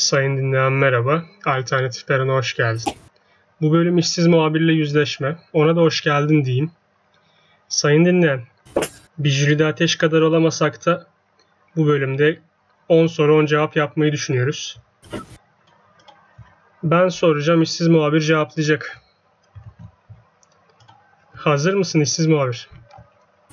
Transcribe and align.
Sayın 0.00 0.36
dinleyen 0.36 0.72
merhaba. 0.72 1.24
Alternatif 1.46 2.06
Peron'a 2.06 2.32
hoş 2.32 2.56
geldin. 2.56 2.92
Bu 3.60 3.72
bölüm 3.72 3.98
işsiz 3.98 4.26
muhabirle 4.26 4.72
yüzleşme. 4.72 5.38
Ona 5.52 5.76
da 5.76 5.80
hoş 5.80 6.00
geldin 6.00 6.44
diyeyim. 6.44 6.70
Sayın 7.68 8.04
dinleyen, 8.04 8.42
bir 9.18 9.28
Jülide 9.28 9.66
Ateş 9.66 9.96
kadar 9.96 10.20
olamasak 10.20 10.86
da 10.86 11.06
bu 11.76 11.86
bölümde 11.86 12.40
10 12.88 13.06
soru 13.06 13.36
10 13.36 13.46
cevap 13.46 13.76
yapmayı 13.76 14.12
düşünüyoruz. 14.12 14.78
Ben 16.82 17.08
soracağım, 17.08 17.62
işsiz 17.62 17.88
muhabir 17.88 18.20
cevaplayacak. 18.20 19.00
Hazır 21.34 21.74
mısın 21.74 22.00
işsiz 22.00 22.26
muhabir? 22.26 22.68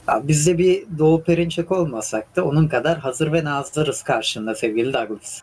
Ya 0.07 0.21
biz 0.23 0.48
de 0.48 0.57
bir 0.57 0.84
Doğu 0.98 1.23
Perinçek 1.23 1.71
olmasak 1.71 2.36
da 2.36 2.45
onun 2.45 2.68
kadar 2.68 3.00
hazır 3.00 3.34
ve 3.34 3.43
nazırız 3.43 4.04
karşında 4.04 4.55
sevgili 4.55 4.93
Douglas. 4.93 5.41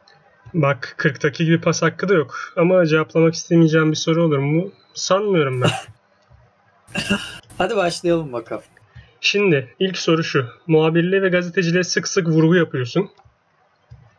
Bak 0.55 0.95
40'taki 0.98 1.45
gibi 1.45 1.61
pas 1.61 1.82
hakkı 1.82 2.09
da 2.09 2.14
yok. 2.14 2.52
Ama 2.57 2.86
cevaplamak 2.86 3.35
istemeyeceğim 3.35 3.90
bir 3.90 3.96
soru 3.96 4.25
olur 4.25 4.39
mu? 4.39 4.71
Sanmıyorum 4.94 5.63
ben. 5.63 5.71
Hadi 7.58 7.77
başlayalım 7.77 8.32
bakalım. 8.32 8.63
Şimdi 9.21 9.75
ilk 9.79 9.99
soru 9.99 10.25
şu. 10.25 10.46
Muhabirliğe 10.67 11.22
ve 11.22 11.29
gazeteciliğe 11.29 11.85
sık 11.85 12.08
sık 12.08 12.29
vurgu 12.29 12.54
yapıyorsun. 12.54 13.11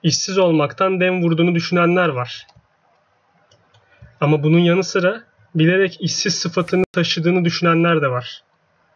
İşsiz 0.04 0.38
olmaktan 0.38 1.00
dem 1.00 1.24
vurduğunu 1.24 1.56
düşünenler 1.56 2.10
var. 2.10 2.48
Ama 4.22 4.44
bunun 4.44 4.60
yanı 4.60 4.84
sıra 4.84 5.24
bilerek 5.56 5.98
işsiz 6.02 6.36
sıfatını 6.36 6.84
taşıdığını 6.92 7.46
düşünenler 7.46 8.02
de 8.02 8.08
var. 8.08 8.44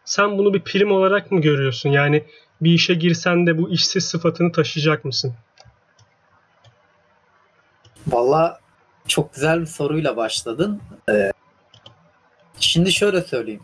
Sen 0.04 0.38
bunu 0.38 0.54
bir 0.54 0.60
prim 0.60 0.92
olarak 0.92 1.32
mı 1.32 1.40
görüyorsun? 1.40 1.90
Yani 1.90 2.24
bir 2.60 2.72
işe 2.72 2.94
girsen 2.94 3.46
de 3.46 3.58
bu 3.58 3.70
işsiz 3.70 4.04
sıfatını 4.04 4.52
taşıyacak 4.52 5.04
mısın? 5.04 5.34
Valla 8.06 8.60
çok 9.06 9.34
güzel 9.34 9.60
bir 9.60 9.66
soruyla 9.66 10.16
başladın. 10.16 10.80
Ee, 11.10 11.32
şimdi 12.60 12.92
şöyle 12.92 13.22
söyleyeyim. 13.22 13.62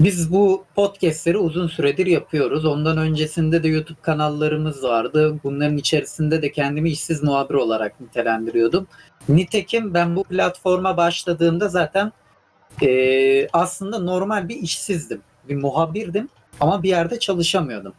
Biz 0.00 0.32
bu 0.32 0.64
podcastleri 0.74 1.38
uzun 1.38 1.68
süredir 1.68 2.06
yapıyoruz. 2.06 2.64
Ondan 2.64 2.98
öncesinde 2.98 3.62
de 3.62 3.68
YouTube 3.68 4.00
kanallarımız 4.02 4.82
vardı. 4.82 5.38
Bunların 5.44 5.76
içerisinde 5.76 6.42
de 6.42 6.52
kendimi 6.52 6.90
işsiz 6.90 7.22
muhabir 7.22 7.54
olarak 7.54 8.00
nitelendiriyordum. 8.00 8.86
Nitekim 9.28 9.94
ben 9.94 10.16
bu 10.16 10.24
platforma 10.24 10.96
başladığımda 10.96 11.68
zaten 11.68 12.12
e, 12.82 13.48
aslında 13.48 13.98
normal 13.98 14.48
bir 14.48 14.56
işsizdim. 14.56 15.22
Bir 15.48 15.56
muhabirdim 15.56 16.28
ama 16.60 16.82
bir 16.82 16.88
yerde 16.88 17.18
çalışamıyordum. 17.18 17.94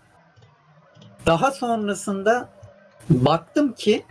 Daha 1.25 1.51
sonrasında 1.51 2.49
baktım 3.09 3.73
ki 3.73 4.05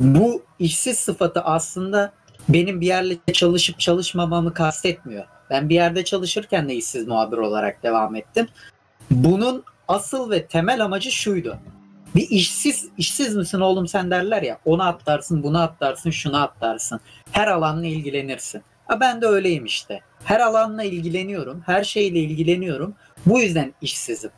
bu 0.00 0.42
işsiz 0.58 0.98
sıfatı 0.98 1.40
aslında 1.40 2.12
benim 2.48 2.80
bir 2.80 2.86
yerle 2.86 3.16
çalışıp 3.32 3.80
çalışmamamı 3.80 4.54
kastetmiyor. 4.54 5.24
Ben 5.50 5.68
bir 5.68 5.74
yerde 5.74 6.04
çalışırken 6.04 6.68
de 6.68 6.74
işsiz 6.74 7.08
muhabir 7.08 7.36
olarak 7.36 7.82
devam 7.82 8.16
ettim. 8.16 8.48
Bunun 9.10 9.64
asıl 9.88 10.30
ve 10.30 10.46
temel 10.46 10.84
amacı 10.84 11.12
şuydu. 11.12 11.58
Bir 12.14 12.30
işsiz, 12.30 12.88
işsiz 12.98 13.36
misin 13.36 13.60
oğlum 13.60 13.88
sen 13.88 14.10
derler 14.10 14.42
ya 14.42 14.58
onu 14.64 14.82
atlarsın, 14.82 15.42
bunu 15.42 15.60
atlarsın, 15.60 16.10
şunu 16.10 16.42
atlarsın. 16.42 17.00
Her 17.32 17.48
alanla 17.48 17.86
ilgilenirsin. 17.86 18.62
Ha 18.86 19.00
ben 19.00 19.22
de 19.22 19.26
öyleyim 19.26 19.64
işte. 19.64 20.00
Her 20.24 20.40
alanla 20.40 20.82
ilgileniyorum, 20.82 21.62
her 21.66 21.84
şeyle 21.84 22.18
ilgileniyorum. 22.18 22.94
Bu 23.26 23.40
yüzden 23.40 23.74
işsizim. 23.80 24.30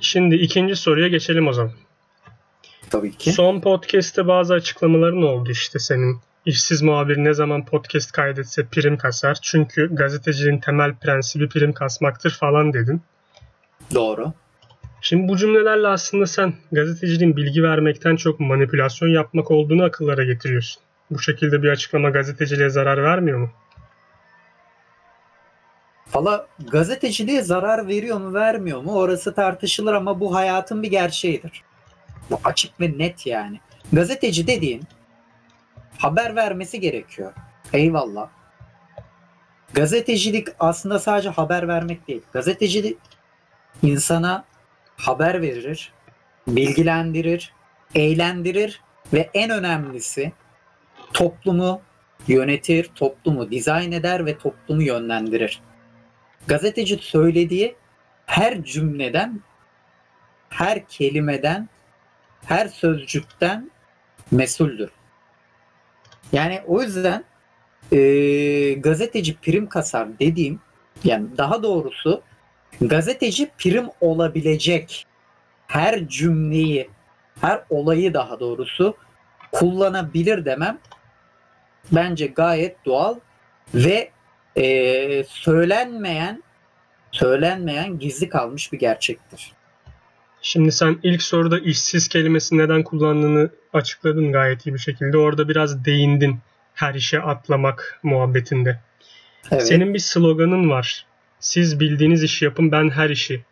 Şimdi 0.00 0.34
ikinci 0.34 0.76
soruya 0.76 1.08
geçelim 1.08 1.48
o 1.48 1.52
zaman. 1.52 1.72
Tabii 2.90 3.16
ki. 3.16 3.32
Son 3.32 3.60
podcast'te 3.60 4.26
bazı 4.26 4.54
açıklamaların 4.54 5.22
oldu 5.22 5.50
işte 5.50 5.78
senin. 5.78 6.20
İşsiz 6.46 6.82
muhabir 6.82 7.16
ne 7.16 7.34
zaman 7.34 7.64
podcast 7.64 8.12
kaydetse 8.12 8.66
prim 8.66 8.98
kasar. 8.98 9.38
Çünkü 9.42 9.94
gazeteciliğin 9.94 10.58
temel 10.58 10.94
prensibi 10.94 11.48
prim 11.48 11.72
kasmaktır 11.72 12.30
falan 12.30 12.72
dedin. 12.72 13.02
Doğru. 13.94 14.32
Şimdi 15.00 15.28
bu 15.28 15.36
cümlelerle 15.36 15.88
aslında 15.88 16.26
sen 16.26 16.54
gazeteciliğin 16.72 17.36
bilgi 17.36 17.62
vermekten 17.62 18.16
çok 18.16 18.40
manipülasyon 18.40 19.08
yapmak 19.08 19.50
olduğunu 19.50 19.84
akıllara 19.84 20.24
getiriyorsun. 20.24 20.82
Bu 21.10 21.18
şekilde 21.18 21.62
bir 21.62 21.68
açıklama 21.68 22.10
gazeteciliğe 22.10 22.70
zarar 22.70 23.02
vermiyor 23.02 23.38
mu? 23.38 23.50
Valla 26.14 26.46
gazeteciliğe 26.70 27.42
zarar 27.42 27.88
veriyor 27.88 28.18
mu 28.18 28.34
vermiyor 28.34 28.82
mu 28.82 28.94
orası 28.94 29.34
tartışılır 29.34 29.94
ama 29.94 30.20
bu 30.20 30.34
hayatın 30.34 30.82
bir 30.82 30.90
gerçeğidir. 30.90 31.62
Bu 32.30 32.40
açık 32.44 32.80
ve 32.80 32.98
net 32.98 33.26
yani. 33.26 33.60
Gazeteci 33.92 34.46
dediğin 34.46 34.82
haber 35.98 36.36
vermesi 36.36 36.80
gerekiyor. 36.80 37.32
Eyvallah. 37.72 38.28
Gazetecilik 39.74 40.48
aslında 40.58 40.98
sadece 40.98 41.28
haber 41.28 41.68
vermek 41.68 42.08
değil. 42.08 42.22
Gazetecilik 42.32 42.98
insana 43.82 44.44
haber 44.96 45.42
verir, 45.42 45.92
bilgilendirir, 46.48 47.52
eğlendirir 47.94 48.80
ve 49.12 49.30
en 49.34 49.50
önemlisi 49.50 50.32
toplumu 51.12 51.80
yönetir, 52.28 52.90
toplumu 52.94 53.50
dizayn 53.50 53.92
eder 53.92 54.26
ve 54.26 54.38
toplumu 54.38 54.82
yönlendirir. 54.82 55.60
Gazeteci 56.46 56.96
söylediği 56.96 57.76
her 58.26 58.64
cümleden, 58.64 59.40
her 60.50 60.88
kelimeden, 60.88 61.68
her 62.44 62.68
sözcükten 62.68 63.70
mesuldür. 64.30 64.90
Yani 66.32 66.60
o 66.66 66.82
yüzden 66.82 67.24
e, 67.92 67.98
gazeteci 68.72 69.36
prim 69.36 69.68
kasar 69.68 70.18
dediğim, 70.18 70.60
yani 71.04 71.26
daha 71.38 71.62
doğrusu 71.62 72.22
gazeteci 72.80 73.50
prim 73.58 73.86
olabilecek 74.00 75.06
her 75.66 76.08
cümleyi, 76.08 76.90
her 77.40 77.64
olayı 77.70 78.14
daha 78.14 78.40
doğrusu 78.40 78.96
kullanabilir 79.52 80.44
demem 80.44 80.78
bence 81.92 82.26
gayet 82.26 82.84
doğal 82.84 83.16
ve 83.74 84.10
e, 84.56 85.24
söylenmeyen 85.24 86.42
söylenmeyen 87.12 87.98
gizli 87.98 88.28
kalmış 88.28 88.72
bir 88.72 88.78
gerçektir. 88.78 89.52
Şimdi 90.48 90.72
sen 90.72 90.98
ilk 91.02 91.22
soruda 91.22 91.58
işsiz 91.58 92.08
kelimesi 92.08 92.58
neden 92.58 92.82
kullandığını 92.82 93.50
açıkladın 93.72 94.32
gayet 94.32 94.66
iyi 94.66 94.74
bir 94.74 94.78
şekilde. 94.78 95.18
Orada 95.18 95.48
biraz 95.48 95.84
değindin 95.84 96.38
her 96.74 96.94
işe 96.94 97.20
atlamak 97.20 98.00
muhabbetinde. 98.02 98.80
Evet. 99.50 99.66
Senin 99.66 99.94
bir 99.94 99.98
sloganın 99.98 100.70
var. 100.70 101.06
Siz 101.40 101.80
bildiğiniz 101.80 102.22
işi 102.22 102.44
yapın 102.44 102.72
ben 102.72 102.90
her 102.90 103.10
işi. 103.10 103.44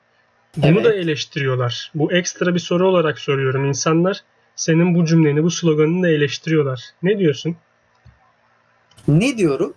Bunu 0.56 0.66
Evet. 0.66 0.84
da 0.84 0.94
eleştiriyorlar. 0.94 1.91
Bu 1.94 2.12
ekstra 2.12 2.55
bir 2.55 2.59
soru 2.59 2.88
olarak 2.88 3.19
soruyorum. 3.19 3.65
İnsanlar 3.65 4.21
senin 4.56 4.94
bu 4.94 5.05
cümleni, 5.05 5.43
bu 5.43 5.50
sloganını 5.50 6.03
da 6.03 6.09
eleştiriyorlar. 6.09 6.81
Ne 7.03 7.19
diyorsun? 7.19 7.56
Ne 9.09 9.38
diyorum? 9.38 9.75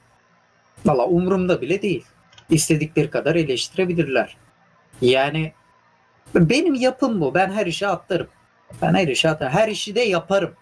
Valla 0.86 1.06
umurumda 1.06 1.62
bile 1.62 1.82
değil. 1.82 2.06
İstedikleri 2.50 3.10
kadar 3.10 3.36
eleştirebilirler. 3.36 4.38
Yani 5.02 5.54
benim 6.36 6.74
yapım 6.74 7.22
bu. 7.22 7.34
Ben 7.34 7.52
her 7.52 7.66
işe 7.66 7.88
atlarım. 7.88 8.28
Ben 8.82 8.94
her 8.94 9.08
işe 9.08 9.30
atlarım. 9.30 9.54
Her 9.54 9.68
işi 9.68 9.96
de 9.96 10.02
yaparım. 10.02 10.54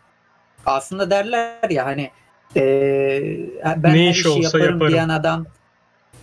Aslında 0.65 1.09
derler 1.09 1.69
ya 1.69 1.85
hani 1.85 2.11
eee, 2.55 3.39
ben 3.77 3.93
Ne 3.93 4.05
her 4.05 4.09
iş 4.11 4.19
işi 4.25 4.29
yaparım, 4.41 4.65
yaparım. 4.73 4.91
diyen 4.93 5.09
adam 5.09 5.45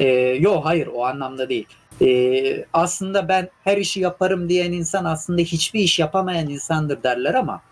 eee 0.01 0.37
yo 0.41 0.61
hayır 0.65 0.87
o 0.87 1.05
anlamda 1.07 1.49
değil. 1.49 1.67
Eee, 2.01 2.65
aslında 2.73 3.29
ben 3.29 3.49
her 3.65 3.77
işi 3.77 4.01
yaparım 4.01 4.49
diyen 4.49 4.73
insan 4.73 5.05
aslında 5.05 5.43
hiçbir 5.43 5.81
iş 5.81 5.99
yapamayan 5.99 6.49
insandır 6.49 7.03
derler 7.03 7.35
ama 7.35 7.63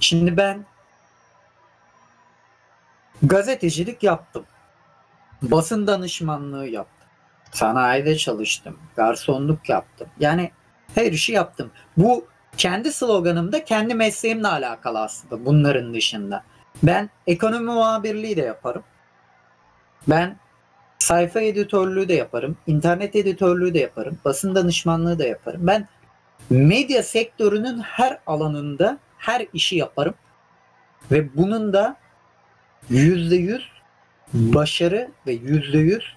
şimdi 0.00 0.36
ben 0.36 0.64
gazetecilik 3.22 4.02
yaptım. 4.02 4.44
Basın 5.42 5.86
danışmanlığı 5.86 6.66
yaptım. 6.68 7.08
Sanayide 7.52 8.16
çalıştım. 8.16 8.78
Garsonluk 8.96 9.68
yaptım. 9.68 10.08
Yani 10.20 10.50
her 10.94 11.12
işi 11.12 11.32
yaptım. 11.32 11.70
Bu 11.96 12.26
kendi 12.56 12.92
sloganımda 12.92 13.64
kendi 13.64 13.94
mesleğimle 13.94 14.48
alakalı 14.48 15.00
aslında 15.00 15.46
bunların 15.46 15.94
dışında. 15.94 16.44
Ben 16.82 17.10
ekonomi 17.26 17.64
muhabirliği 17.64 18.36
de 18.36 18.42
yaparım. 18.42 18.82
Ben 20.08 20.36
sayfa 20.98 21.40
editörlüğü 21.40 22.08
de 22.08 22.14
yaparım. 22.14 22.56
internet 22.66 23.16
editörlüğü 23.16 23.74
de 23.74 23.78
yaparım. 23.78 24.18
Basın 24.24 24.54
danışmanlığı 24.54 25.18
da 25.18 25.24
yaparım. 25.26 25.66
Ben 25.66 25.88
medya 26.50 27.02
sektörünün 27.02 27.78
her 27.80 28.18
alanında 28.26 28.98
her 29.18 29.46
işi 29.52 29.76
yaparım. 29.76 30.14
Ve 31.10 31.36
bunun 31.36 31.72
da 31.72 31.96
yüzde 32.88 33.36
yüz 33.36 33.68
başarı 34.32 35.10
ve 35.26 35.32
yüzde 35.32 35.78
yüz 35.78 36.16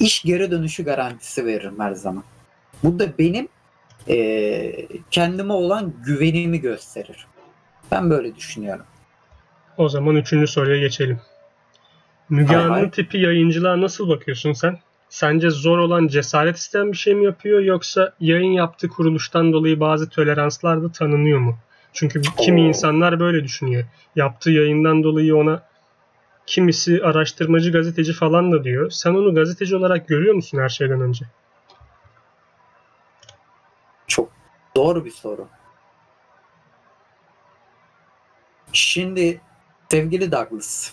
iş 0.00 0.22
geri 0.22 0.50
dönüşü 0.50 0.84
garantisi 0.84 1.46
veririm 1.46 1.80
her 1.80 1.92
zaman. 1.92 2.24
Bu 2.82 2.98
da 2.98 3.18
benim 3.18 3.48
e, 4.08 4.88
kendime 5.10 5.52
olan 5.52 5.92
güvenimi 6.06 6.60
gösterir. 6.60 7.26
Ben 7.92 8.10
böyle 8.10 8.36
düşünüyorum. 8.36 8.84
O 9.76 9.88
zaman 9.88 10.16
üçüncü 10.16 10.46
soruya 10.46 10.80
geçelim. 10.80 11.20
Müge 12.28 12.56
Anlı 12.56 12.90
tipi 12.90 13.18
yayıncılığa 13.18 13.80
nasıl 13.80 14.08
bakıyorsun 14.08 14.52
sen? 14.52 14.78
Sence 15.08 15.50
zor 15.50 15.78
olan 15.78 16.08
cesaret 16.08 16.56
isteyen 16.56 16.92
bir 16.92 16.96
şey 16.96 17.14
mi 17.14 17.24
yapıyor 17.24 17.60
yoksa 17.60 18.12
yayın 18.20 18.52
yaptığı 18.52 18.88
kuruluştan 18.88 19.52
dolayı 19.52 19.80
bazı 19.80 20.08
toleranslar 20.08 20.82
da 20.82 20.92
tanınıyor 20.92 21.38
mu? 21.38 21.58
Çünkü 21.92 22.20
kimi 22.38 22.60
Oo. 22.60 22.64
insanlar 22.64 23.20
böyle 23.20 23.44
düşünüyor. 23.44 23.84
Yaptığı 24.16 24.50
yayından 24.50 25.02
dolayı 25.02 25.36
ona 25.36 25.62
kimisi 26.46 27.00
araştırmacı 27.02 27.72
gazeteci 27.72 28.12
falan 28.12 28.52
da 28.52 28.64
diyor. 28.64 28.90
Sen 28.90 29.10
onu 29.10 29.34
gazeteci 29.34 29.76
olarak 29.76 30.08
görüyor 30.08 30.34
musun 30.34 30.58
her 30.58 30.68
şeyden 30.68 31.00
önce? 31.00 31.24
Çok 34.06 34.32
doğru 34.76 35.04
bir 35.04 35.10
soru. 35.10 35.48
Şimdi 38.72 39.40
sevgili 39.90 40.32
Douglas, 40.32 40.92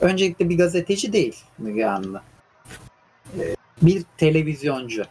öncelikle 0.00 0.48
bir 0.48 0.58
gazeteci 0.58 1.12
değil 1.12 1.36
Müge 1.58 1.86
Anlı. 1.86 2.22
Ee, 3.38 3.56
Bir 3.82 4.04
televizyoncu. 4.16 5.04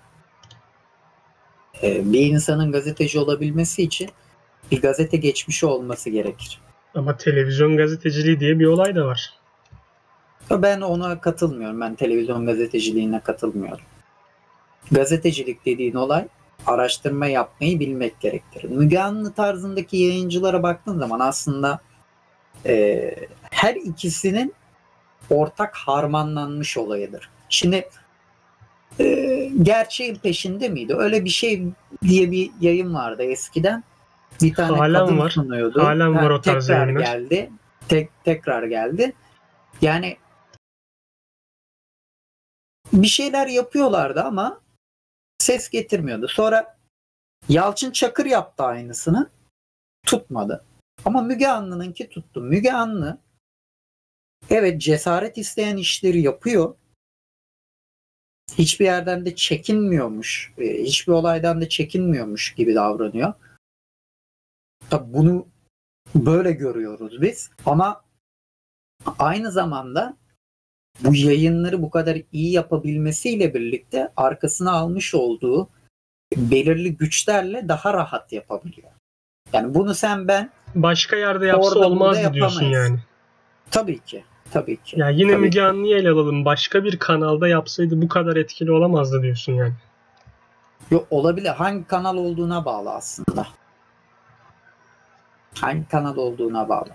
Ee, 1.83 2.11
Bir 2.13 2.19
insanın 2.19 2.71
gazeteci 2.71 3.19
olabilmesi 3.19 3.83
için 3.83 4.09
bir 4.71 4.81
gazete 4.81 5.17
geçmişi 5.17 5.65
olması 5.65 6.09
gerekir. 6.09 6.59
Ama 6.95 7.17
televizyon 7.17 7.77
gazeteciliği 7.77 8.39
diye 8.39 8.59
bir 8.59 8.65
olay 8.65 8.95
da 8.95 9.05
var. 9.05 9.33
Ben 10.51 10.81
ona 10.81 11.21
katılmıyorum. 11.21 11.81
Ben 11.81 11.95
televizyon 11.95 12.45
gazeteciliğine 12.45 13.19
katılmıyorum. 13.19 13.85
Gazetecilik 14.91 15.65
dediğin 15.65 15.93
olay 15.93 16.27
araştırma 16.67 17.27
yapmayı 17.27 17.79
bilmek 17.79 18.19
gerektirir. 18.19 18.69
Müge 18.69 18.99
Anlı 18.99 19.33
tarzındaki 19.33 19.97
yayıncılara 19.97 20.63
baktığın 20.63 20.99
zaman 20.99 21.19
aslında 21.19 21.79
e, 22.65 23.15
her 23.51 23.75
ikisinin 23.75 24.53
ortak 25.29 25.75
harmanlanmış 25.75 26.77
olayıdır. 26.77 27.29
Şimdi 27.49 27.89
e, 28.99 29.49
gerçeğin 29.61 30.15
peşinde 30.15 30.69
miydi? 30.69 30.95
Öyle 30.95 31.25
bir 31.25 31.29
şey 31.29 31.63
diye 32.01 32.31
bir 32.31 32.51
yayın 32.61 32.93
vardı 32.93 33.23
eskiden. 33.23 33.83
Bir 34.41 34.53
tane 34.53 34.77
Halen 34.77 35.05
kadın 35.05 35.17
var. 35.17 35.29
sunuyordu. 35.29 35.83
Halen 35.83 36.15
var 36.15 36.29
o 36.29 36.41
tarz 36.41 36.67
tekrar 36.67 36.87
yayınlar. 36.87 37.01
geldi. 37.03 37.49
Tek, 37.87 38.09
tekrar 38.23 38.63
geldi. 38.63 39.13
Yani 39.81 40.17
bir 42.93 43.07
şeyler 43.07 43.47
yapıyorlardı 43.47 44.21
ama 44.21 44.61
ses 45.39 45.69
getirmiyordu. 45.69 46.27
Sonra 46.27 46.77
Yalçın 47.49 47.91
Çakır 47.91 48.25
yaptı 48.25 48.63
aynısını. 48.63 49.29
Tutmadı. 50.05 50.65
Ama 51.05 51.21
Müge 51.21 51.47
Anlı'nınki 51.47 52.09
tuttu. 52.09 52.41
Müge 52.41 52.71
Anlı 52.71 53.17
evet 54.49 54.81
cesaret 54.81 55.37
isteyen 55.37 55.77
işleri 55.77 56.21
yapıyor. 56.21 56.75
Hiçbir 58.53 58.85
yerden 58.85 59.25
de 59.25 59.35
çekinmiyormuş. 59.35 60.53
e, 60.57 60.83
Hiçbir 60.83 61.13
olaydan 61.13 61.61
da 61.61 61.69
çekinmiyormuş 61.69 62.53
gibi 62.53 62.75
davranıyor. 62.75 63.33
Tabii 64.89 65.13
bunu 65.13 65.47
böyle 66.15 66.51
görüyoruz 66.51 67.21
biz. 67.21 67.49
Ama 67.65 68.03
aynı 69.19 69.51
zamanda 69.51 70.17
bu 70.99 71.15
yayınları 71.15 71.81
bu 71.81 71.89
kadar 71.89 72.17
iyi 72.31 72.51
yapabilmesiyle 72.51 73.53
birlikte 73.53 74.11
arkasına 74.17 74.71
almış 74.71 75.15
olduğu 75.15 75.69
belirli 76.37 76.97
güçlerle 76.97 77.67
daha 77.67 77.93
rahat 77.93 78.31
yapabiliyor. 78.33 78.91
Yani 79.53 79.73
bunu 79.73 79.95
sen 79.95 80.27
ben 80.27 80.51
Başka 80.75 81.15
yerde 81.15 81.47
yapsa 81.47 81.79
olmazdı 81.79 82.33
diyorsun 82.33 82.65
yani. 82.65 82.99
tabii 83.71 83.99
ki 83.99 84.23
tabii 84.51 84.83
ki. 84.83 84.99
Ya 84.99 85.09
yine 85.09 85.31
Tabii 85.31 85.41
Müge. 85.41 85.61
Anlı'yı 85.61 85.97
ele 85.97 86.09
alalım. 86.09 86.45
Başka 86.45 86.83
bir 86.83 86.99
kanalda 86.99 87.47
yapsaydı 87.47 88.01
bu 88.01 88.07
kadar 88.07 88.35
etkili 88.35 88.71
olamazdı 88.71 89.21
diyorsun 89.21 89.53
yani. 89.53 89.73
Yok 90.91 91.07
olabilir. 91.09 91.49
Hangi 91.49 91.87
kanal 91.87 92.17
olduğuna 92.17 92.65
bağlı 92.65 92.93
aslında. 92.93 93.47
Hangi 95.59 95.87
kanal 95.87 96.17
olduğuna 96.17 96.69
bağlı. 96.69 96.89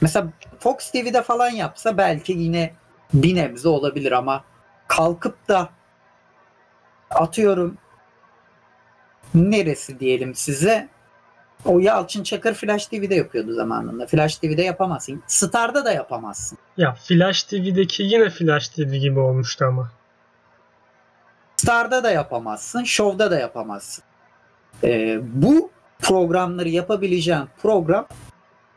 Mesela 0.00 0.26
Fox 0.58 0.90
TV'de 0.90 1.22
falan 1.22 1.50
yapsa 1.50 1.96
belki 1.98 2.32
yine 2.32 2.74
bir 3.14 3.34
nebze 3.34 3.68
olabilir 3.68 4.12
ama 4.12 4.44
kalkıp 4.88 5.48
da 5.48 5.68
atıyorum 7.10 7.78
neresi 9.34 10.00
diyelim 10.00 10.34
size 10.34 10.88
o 11.64 11.78
Yalçın 11.78 12.22
Çakır 12.22 12.54
Flash 12.54 12.86
TV'de 12.86 13.14
yapıyordu 13.14 13.54
zamanında. 13.54 14.06
Flash 14.06 14.36
TV'de 14.36 14.62
yapamazsın. 14.62 15.22
Star'da 15.26 15.84
da 15.84 15.92
yapamazsın. 15.92 16.58
Ya 16.76 16.94
Flash 16.94 17.42
TV'deki 17.42 18.02
yine 18.02 18.30
Flash 18.30 18.68
TV 18.68 18.94
gibi 18.94 19.18
olmuştu 19.18 19.64
ama. 19.64 19.90
Star'da 21.56 22.04
da 22.04 22.10
yapamazsın, 22.10 22.84
Show'da 22.84 23.30
da 23.30 23.38
yapamazsın. 23.38 24.04
Ee, 24.84 25.20
bu 25.22 25.70
programları 26.00 26.68
yapabileceğin 26.68 27.44
program 27.62 28.06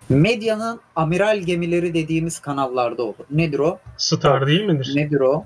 medyanın 0.09 0.79
amiral 0.95 1.37
gemileri 1.39 1.93
dediğimiz 1.93 2.39
kanallarda 2.39 3.03
olur. 3.03 3.25
Nedir 3.31 3.59
o? 3.59 3.79
Star 3.97 4.47
değil 4.47 4.63
midir? 4.63 4.91
Nedir 4.95 5.19
o? 5.19 5.45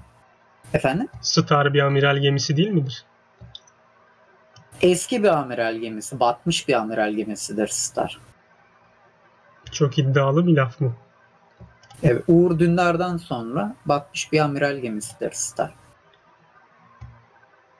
Efendim? 0.73 1.07
Star 1.21 1.73
bir 1.73 1.79
amiral 1.79 2.17
gemisi 2.17 2.57
değil 2.57 2.69
midir? 2.69 3.03
Eski 4.81 5.23
bir 5.23 5.27
amiral 5.27 5.75
gemisi, 5.75 6.19
batmış 6.19 6.67
bir 6.67 6.73
amiral 6.73 7.13
gemisidir 7.13 7.67
Star. 7.67 8.19
Çok 9.71 9.99
iddialı 9.99 10.47
bir 10.47 10.55
laf 10.55 10.81
mı? 10.81 10.93
Evet, 12.03 12.23
Uğur 12.27 12.59
Dündar'dan 12.59 13.17
sonra 13.17 13.75
batmış 13.85 14.31
bir 14.31 14.39
amiral 14.39 14.77
gemisidir 14.77 15.31
Star. 15.31 15.73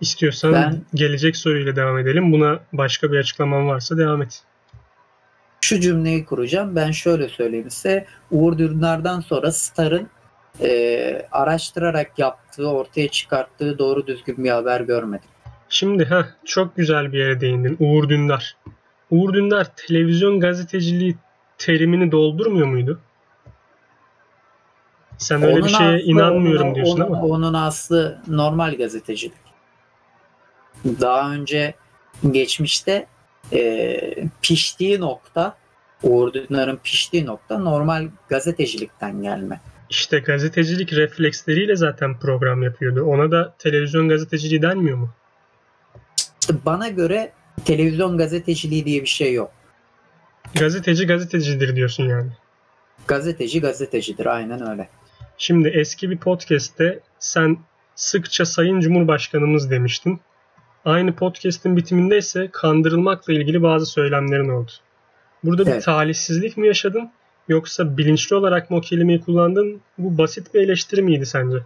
İstiyorsan 0.02 0.54
Ben- 0.54 0.82
gelecek 0.94 1.38
soruyla 1.38 1.76
devam 1.76 1.98
edelim. 2.00 2.32
Buna 2.32 2.60
başka 2.74 3.12
bir 3.12 3.18
açıklaman 3.18 3.68
varsa 3.68 3.98
devam 3.98 4.22
et. 4.22 4.44
Şu 5.70 5.80
cümleyi 5.80 6.26
kuracağım. 6.26 6.76
Ben 6.76 6.92
şöyle 6.92 7.30
söyleyeyim 7.30 7.70
size. 7.70 8.06
Uğur 8.32 8.58
Dündar'dan 8.58 9.20
sonra 9.20 9.52
Star'ın 9.52 10.10
e, 10.62 11.28
araştırarak 11.32 12.20
yaptığı, 12.20 12.70
ortaya 12.70 13.08
çıkarttığı 13.08 13.80
doğru 13.80 14.08
düzgün 14.08 14.44
bir 14.44 14.50
haber 14.50 14.82
görmedim. 14.82 15.30
Şimdi 15.70 16.06
ha 16.06 16.30
çok 16.46 16.76
güzel 16.76 17.12
bir 17.12 17.20
yere 17.20 17.42
değindin. 17.42 17.78
Uğur 17.80 18.10
Dündar. 18.10 18.58
Uğur 19.12 19.34
Dündar 19.34 19.76
televizyon 19.76 20.40
gazeteciliği 20.40 21.18
terimini 21.58 22.12
doldurmuyor 22.12 22.68
muydu? 22.68 23.00
Sen 25.18 25.42
öyle 25.44 25.64
bir 25.64 25.70
şeye 25.70 25.90
aslı- 25.90 26.02
inanmıyorum 26.02 26.66
onun- 26.68 26.76
diyorsun 26.76 27.00
onun, 27.00 27.06
ama. 27.06 27.22
Onun 27.22 27.54
aslı 27.54 28.22
normal 28.28 28.78
gazetecilik. 28.78 29.38
Daha 30.86 31.32
önce 31.32 31.74
geçmişte 32.32 33.08
e, 33.54 34.02
piştiği 34.42 35.00
nokta 35.00 35.59
Uğur 36.04 36.34
Dündar'ın 36.34 36.80
piştiği 36.84 37.26
nokta 37.26 37.58
normal 37.58 38.08
gazetecilikten 38.30 39.22
gelme. 39.22 39.62
İşte 39.90 40.20
gazetecilik 40.20 40.94
refleksleriyle 40.94 41.76
zaten 41.76 42.20
program 42.20 42.64
yapıyordu. 42.64 43.04
Ona 43.04 43.32
da 43.32 43.56
televizyon 43.60 44.10
gazeteciliği 44.10 44.62
denmiyor 44.62 44.98
mu? 44.98 45.10
İşte 46.42 46.54
bana 46.66 46.88
göre 46.88 47.32
televizyon 47.66 48.18
gazeteciliği 48.18 48.86
diye 48.86 49.02
bir 49.02 49.08
şey 49.08 49.34
yok. 49.34 49.52
Gazeteci 50.56 51.08
gazetecidir 51.08 51.76
diyorsun 51.76 52.04
yani. 52.04 52.32
Gazeteci 53.08 53.62
gazetecidir 53.62 54.26
aynen 54.26 54.70
öyle. 54.72 54.90
Şimdi 55.38 55.68
eski 55.68 56.10
bir 56.10 56.18
podcast'te 56.18 57.00
sen 57.20 57.58
sıkça 57.96 58.46
Sayın 58.46 58.80
Cumhurbaşkanımız 58.80 59.72
demiştin. 59.72 60.20
Aynı 60.86 61.16
podcast'in 61.16 61.78
bitiminde 61.78 62.18
ise 62.18 62.50
kandırılmakla 62.52 63.34
ilgili 63.34 63.64
bazı 63.64 63.86
söylemlerin 63.86 64.50
oldu. 64.50 64.72
Burada 65.44 65.66
bir 65.66 65.72
Evet. 65.72 65.84
talihsizlik 65.84 66.58
mi 66.58 66.68
yaşadın 66.68 67.12
yoksa 67.48 67.98
bilinçli 67.98 68.36
olarak 68.36 68.72
mı 68.72 68.78
o 68.78 68.82
kelimeyi 68.82 69.22
kullandın? 69.22 69.82
Bu 69.98 70.18
basit 70.18 70.54
bir 70.54 70.62
eleştiri 70.62 71.02
miydi 71.02 71.26
sence? 71.26 71.58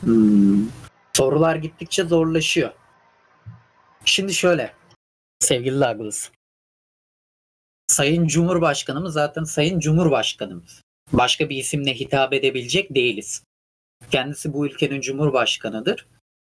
Hmm. 0.00 0.68
Sorular 1.12 1.56
gittikçe 1.56 2.04
zorlaşıyor. 2.04 2.70
Şimdi 4.04 4.34
şöyle 4.34 4.72
sevgili 5.40 5.80
Douglas. 5.80 6.30
Sayın 7.86 8.26
Cumhurbaşkanımız 8.26 9.12
zaten 9.12 9.44
Sayın 9.44 9.80
Cumhurbaşkanımız. 9.80 10.82
Başka 11.12 11.48
bir 11.48 11.56
isimle 11.56 11.94
hitap 11.94 12.32
edebilecek 12.32 12.94
değiliz. 12.94 13.42
Kendisi 14.10 14.52
bu 14.52 14.66
ülkenin 14.66 15.00
Cumhurbaşkanıdır. 15.00 16.06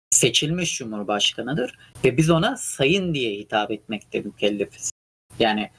Seçilmiş 0.09 0.77
Cumhurbaşkanıdır. 0.77 1.79
Ve 2.03 2.17
biz 2.17 2.29
ona 2.29 2.57
Sayın 2.57 3.13
diye 3.13 3.37
hitap 3.37 3.71
etmekte 3.71 4.21
mükellefiz. 4.21 4.94
Yani 5.39 5.69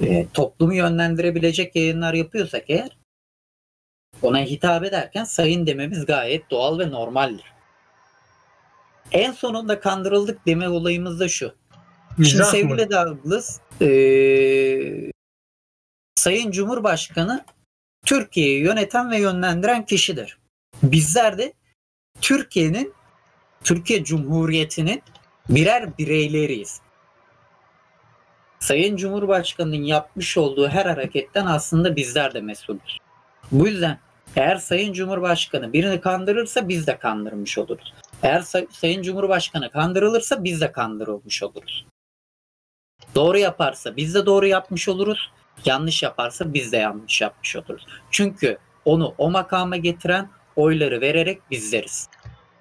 e, 0.00 0.26
toplumu 0.34 0.74
yönlendirebilecek 0.74 1.76
yayınlar 1.76 2.14
yapıyorsak 2.14 2.64
eğer 2.68 2.96
ona 4.22 4.38
hitap 4.38 4.84
ederken 4.84 5.24
sayın 5.24 5.66
dememiz 5.66 6.06
gayet 6.06 6.50
doğal 6.50 6.78
ve 6.78 6.90
normaldir. 6.90 7.52
en 9.12 9.32
sonunda 9.32 9.80
kandırıldık 9.80 10.46
deme 10.46 10.68
olayımız 10.68 11.20
da 11.20 11.28
şu. 11.28 11.54
Şimdi 12.16 12.44
sevgili? 12.44 12.90
Douglas, 12.90 13.60
eee, 13.80 15.12
Sayın 16.14 16.50
Cumhurbaşkanı 16.50 17.44
Türkiye'yi 18.06 18.62
yöneten 18.62 19.10
ve 19.10 19.18
yönlendiren 19.18 19.86
kişidir. 19.86 20.38
Bizler 20.82 21.38
de 21.38 21.52
Türkiye'nin, 22.20 22.94
Türkiye 23.64 24.04
Cumhuriyeti'nin 24.04 25.02
birer 25.48 25.98
bireyleriyiz. 25.98 26.80
Sayın 28.58 28.96
Cumhurbaşkanı'nın 28.96 29.82
yapmış 29.82 30.38
olduğu 30.38 30.68
her 30.68 30.86
hareketten 30.86 31.46
aslında 31.46 31.96
bizler 31.96 32.34
de 32.34 32.40
mesulüz. 32.40 32.98
Bu 33.52 33.66
yüzden 33.68 33.98
eğer 34.36 34.56
Sayın 34.56 34.92
Cumhurbaşkanı 34.92 35.72
birini 35.72 36.00
kandırırsa 36.00 36.68
biz 36.68 36.86
de 36.86 36.98
kandırmış 36.98 37.58
oluruz. 37.58 37.94
Eğer 38.22 38.40
Say- 38.40 38.66
Sayın 38.70 39.02
Cumhurbaşkanı 39.02 39.70
kandırılırsa 39.70 40.44
biz 40.44 40.60
de 40.60 40.72
kandırılmış 40.72 41.42
oluruz. 41.42 41.86
Doğru 43.14 43.38
yaparsa 43.38 43.96
biz 43.96 44.14
de 44.14 44.26
doğru 44.26 44.46
yapmış 44.46 44.88
oluruz. 44.88 45.30
Yanlış 45.64 46.02
yaparsa 46.02 46.54
biz 46.54 46.72
de 46.72 46.76
yanlış 46.76 47.20
yapmış 47.20 47.56
oluruz. 47.56 47.86
Çünkü 48.10 48.58
onu 48.84 49.14
o 49.18 49.30
makama 49.30 49.76
getiren 49.76 50.28
oyları 50.56 51.00
vererek 51.00 51.50
bizleriz. 51.50 52.08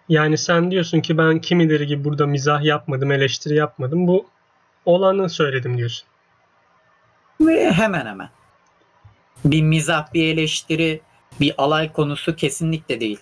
Yani 0.10 0.38
sen 0.38 0.72
diyorsun 0.72 1.00
ki 1.02 1.18
ben 1.18 1.42
kimileri 1.42 1.88
gibi 1.88 2.04
burada 2.04 2.28
mizah 2.28 2.64
yapmadım, 2.64 3.12
eleştiri 3.12 3.56
yapmadım. 3.56 4.08
Bu 4.08 4.26
olanı 4.86 5.30
söyledim 5.30 5.78
diyorsun. 5.78 6.08
Ve 7.42 7.72
hemen 7.72 8.06
hemen. 8.06 8.30
Bir 9.46 9.62
mizah, 9.62 10.14
bir 10.14 10.34
eleştiri, 10.34 11.02
bir 11.40 11.54
alay 11.58 11.94
konusu 11.94 12.36
kesinlikle 12.36 13.00
değil. 13.00 13.20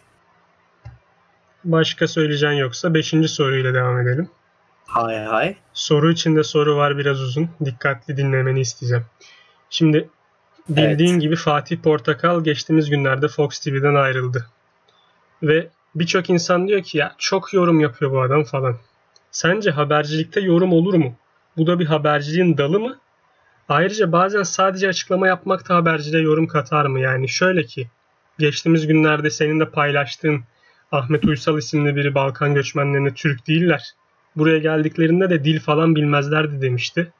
Başka 1.64 2.08
söyleyeceğin 2.08 2.54
yoksa 2.54 2.94
5. 2.94 3.14
soruyla 3.28 3.74
devam 3.74 4.00
edelim. 4.00 4.30
Hay 4.88 5.26
hay. 5.26 5.56
Soru 5.74 6.12
içinde 6.12 6.44
soru 6.44 6.76
var 6.78 6.98
biraz 6.98 7.22
uzun. 7.22 7.50
Dikkatli 7.66 8.18
dinlemeni 8.18 8.60
isteyeceğim. 8.60 9.06
Şimdi 9.70 10.10
bildiğin 10.70 11.12
Evet. 11.12 11.22
gibi 11.22 11.36
Fatih 11.36 11.78
Portakal 11.78 12.44
geçtiğimiz 12.44 12.90
günlerde 12.90 13.28
Fox 13.28 13.60
TV'den 13.60 13.96
ayrıldı. 13.96 14.48
Ve 15.44 15.68
birçok 15.96 16.30
insan 16.30 16.68
diyor 16.68 16.84
ki 16.84 16.98
ya 16.98 17.16
çok 17.18 17.54
yorum 17.54 17.80
yapıyor 17.80 18.12
bu 18.12 18.22
adam 18.22 18.44
falan. 18.44 18.78
Sence 19.32 19.72
habercilikte 19.72 20.42
yorum 20.42 20.74
olur 20.74 20.94
mu? 20.94 21.16
Bu 21.58 21.68
da 21.68 21.80
bir 21.80 21.86
haberciliğin 21.86 22.58
dalı 22.58 22.80
mı? 22.80 23.00
Ayrıca 23.70 24.12
bazen 24.12 24.44
sadece 24.44 24.88
açıklama 24.88 25.28
yapmak 25.28 25.70
da 25.70 25.76
haberciliğe 25.76 26.24
yorum 26.24 26.48
katar 26.48 26.86
mı? 26.86 27.00
Yani 27.00 27.30
şöyle 27.30 27.64
ki 27.64 27.88
geçtiğimiz 28.40 28.88
günlerde 28.88 29.30
senin 29.30 29.60
de 29.60 29.70
paylaştığın 29.70 30.44
Ahmet 30.92 31.26
Uysal 31.26 31.58
isimli 31.58 31.96
biri 31.96 32.16
Balkan 32.16 32.54
göçmenlerine 32.54 33.14
Türk 33.14 33.48
değiller. 33.48 33.94
Buraya 34.36 34.58
geldiklerinde 34.58 35.30
de 35.30 35.44
dil 35.44 35.60
falan 35.60 35.96
bilmezlerdi 35.96 36.62
demişti. 36.62 37.12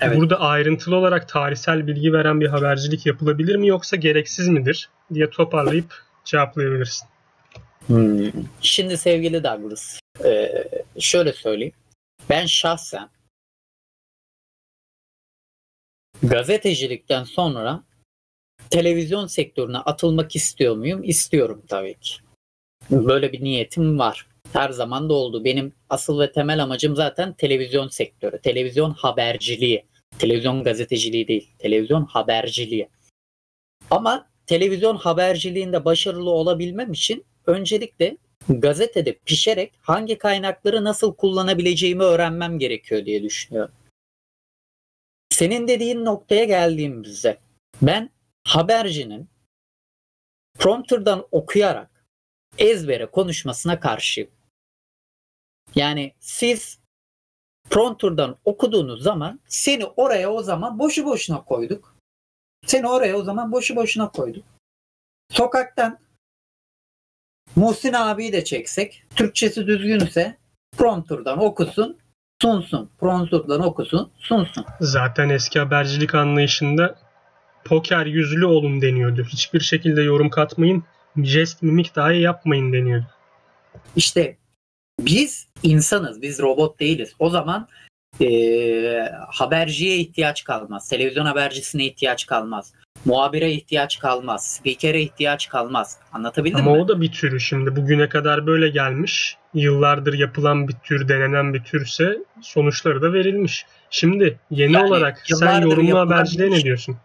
Evet. 0.00 0.16
Burada 0.16 0.40
ayrıntılı 0.40 0.96
olarak 0.96 1.28
tarihsel 1.28 1.86
bilgi 1.86 2.12
veren 2.12 2.40
bir 2.40 2.48
habercilik 2.48 3.06
yapılabilir 3.06 3.56
mi 3.56 3.68
yoksa 3.68 3.96
gereksiz 3.96 4.48
midir 4.48 4.88
diye 5.14 5.30
toparlayıp 5.30 6.02
cevaplayabilirsin. 6.24 7.08
Hmm. 7.86 8.30
Şimdi 8.60 8.96
sevgili 8.96 9.44
Douglas, 9.44 10.00
şöyle 10.98 11.32
söyleyeyim. 11.32 11.74
Ben 12.30 12.46
şahsen 12.46 13.08
gazetecilikten 16.28 17.24
sonra 17.24 17.84
televizyon 18.70 19.26
sektörüne 19.26 19.78
atılmak 19.78 20.36
istiyor 20.36 20.76
muyum? 20.76 21.04
İstiyorum 21.04 21.62
tabii 21.68 21.94
ki. 21.94 22.14
Böyle 22.90 23.32
bir 23.32 23.44
niyetim 23.44 23.98
var. 23.98 24.26
Her 24.52 24.70
zaman 24.70 25.08
da 25.08 25.14
oldu. 25.14 25.44
Benim 25.44 25.72
asıl 25.90 26.20
ve 26.20 26.32
temel 26.32 26.62
amacım 26.62 26.96
zaten 26.96 27.32
televizyon 27.32 27.88
sektörü. 27.88 28.38
Televizyon 28.38 28.90
haberciliği. 28.90 29.84
Televizyon 30.18 30.64
gazeteciliği 30.64 31.28
değil. 31.28 31.50
Televizyon 31.58 32.04
haberciliği. 32.04 32.88
Ama 33.90 34.26
televizyon 34.46 34.96
haberciliğinde 34.96 35.84
başarılı 35.84 36.30
olabilmem 36.30 36.92
için 36.92 37.24
öncelikle 37.46 38.16
gazetede 38.48 39.18
pişerek 39.24 39.72
hangi 39.80 40.18
kaynakları 40.18 40.84
nasıl 40.84 41.14
kullanabileceğimi 41.14 42.02
öğrenmem 42.02 42.58
gerekiyor 42.58 43.06
diye 43.06 43.22
düşünüyorum. 43.22 43.74
Senin 45.30 45.68
dediğin 45.68 46.04
noktaya 46.04 46.44
geldiğimizde 46.44 47.40
ben 47.82 48.10
habercinin 48.44 49.28
prompterdan 50.58 51.26
okuyarak 51.30 52.06
ezbere 52.58 53.06
konuşmasına 53.06 53.80
karşıyım. 53.80 54.30
Yani 55.74 56.14
siz 56.20 56.78
prompterdan 57.70 58.38
okuduğunuz 58.44 59.02
zaman 59.02 59.40
seni 59.48 59.84
oraya 59.84 60.32
o 60.32 60.42
zaman 60.42 60.78
boşu 60.78 61.04
boşuna 61.04 61.44
koyduk. 61.44 61.96
Seni 62.66 62.88
oraya 62.88 63.16
o 63.16 63.24
zaman 63.24 63.52
boşu 63.52 63.76
boşuna 63.76 64.10
koyduk. 64.10 64.44
Sokaktan 65.30 65.98
Muhsin 67.56 67.92
abiyi 67.92 68.32
de 68.32 68.44
çeksek, 68.44 69.04
Türkçesi 69.16 69.66
düzgünse 69.66 70.36
prompterdan 70.76 71.38
okusun, 71.38 71.98
sunsun. 72.44 72.90
Prompterdan 73.00 73.60
okusun, 73.60 74.10
sunsun. 74.18 74.64
Zaten 74.80 75.28
eski 75.28 75.58
habercilik 75.58 76.14
anlayışında 76.14 76.98
poker 77.64 78.06
yüzlü 78.06 78.46
olun 78.46 78.80
deniyordu. 78.82 79.24
Hiçbir 79.24 79.60
şekilde 79.60 80.02
yorum 80.02 80.30
katmayın, 80.30 80.84
jest 81.22 81.62
mimik 81.62 81.96
dahi 81.96 82.20
yapmayın 82.20 82.72
deniyordu. 82.72 83.06
İşte 83.96 84.36
biz 85.00 85.48
insanız, 85.62 86.22
biz 86.22 86.40
robot 86.40 86.80
değiliz. 86.80 87.14
O 87.18 87.30
zaman 87.30 87.68
eee, 88.20 89.12
haberciye 89.28 89.96
ihtiyaç 89.96 90.44
kalmaz. 90.44 90.88
Televizyon 90.88 91.26
habercisine 91.26 91.84
ihtiyaç 91.84 92.26
kalmaz. 92.26 92.72
Muhabire 93.04 93.52
ihtiyaç 93.52 93.98
kalmaz. 93.98 94.46
Spikere 94.46 95.00
ihtiyaç 95.02 95.48
kalmaz. 95.48 95.98
Anlatabildim 96.12 96.60
Ama 96.60 96.74
mi? 96.76 96.82
o 96.82 96.88
da 96.88 97.00
bir 97.00 97.12
türü 97.12 97.40
şimdi. 97.40 97.76
Bugüne 97.76 98.08
kadar 98.08 98.46
böyle 98.46 98.68
gelmiş. 98.68 99.36
Yıllardır 99.54 100.14
yapılan 100.14 100.68
bir 100.68 100.74
tür, 100.74 101.08
denenen 101.08 101.54
bir 101.54 101.64
türse 101.64 102.18
sonuçları 102.42 103.02
da 103.02 103.12
verilmiş. 103.12 103.66
Şimdi 103.90 104.38
yeni 104.50 104.72
Yani 104.72 104.86
olarak 104.86 105.22
sen 105.26 105.60
yorumlu 105.60 105.98
haberciliğe 105.98 106.50
ne 106.50 106.62
diyorsun? 106.62 106.96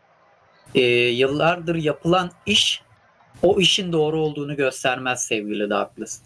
Eee, 0.73 1.09
yıllardır 1.09 1.75
yapılan 1.75 2.31
iş 2.45 2.81
o 3.41 3.59
işin 3.59 3.93
doğru 3.93 4.19
olduğunu 4.19 4.55
göstermez 4.55 5.23
sevgili 5.23 5.69
Douglas. 5.69 6.21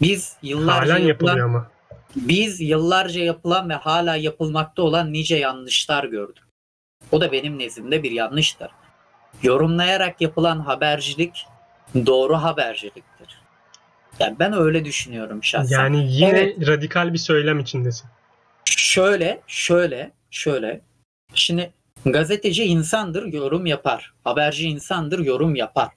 Biz 0.00 0.36
yıllarca 0.42 0.94
Halen 0.94 1.06
yapılan 1.06 1.36
yapılıyor 1.36 1.48
ama. 1.48 1.70
Biz 2.16 2.60
yıllarca 2.60 3.24
yapılan 3.24 3.68
ve 3.68 3.74
hala 3.74 4.16
yapılmakta 4.16 4.82
olan 4.82 5.12
nice 5.12 5.36
yanlışlar 5.36 6.04
gördük. 6.04 6.44
O 7.12 7.20
da 7.20 7.32
benim 7.32 7.58
nezdimde 7.58 8.02
bir 8.02 8.10
yanlıştır. 8.10 8.70
Yorumlayarak 9.42 10.20
yapılan 10.20 10.60
habercilik 10.60 11.46
doğru 12.06 12.34
haberciliktir. 12.34 13.41
Yani 14.20 14.36
ben 14.38 14.52
öyle 14.52 14.84
düşünüyorum 14.84 15.44
şahsen. 15.44 15.78
Yani 15.78 16.12
yine 16.12 16.28
Evet. 16.28 16.68
radikal 16.68 17.12
bir 17.12 17.18
söylem 17.18 17.60
içindesin. 17.60 18.08
Şöyle, 18.64 19.40
şöyle, 19.46 20.12
şöyle. 20.30 20.80
Şimdi 21.34 21.72
gazeteci 22.04 22.64
insandır, 22.64 23.32
yorum 23.32 23.66
yapar. 23.66 24.14
Haberci 24.24 24.68
insandır, 24.68 25.18
yorum 25.18 25.54
yapar. 25.54 25.88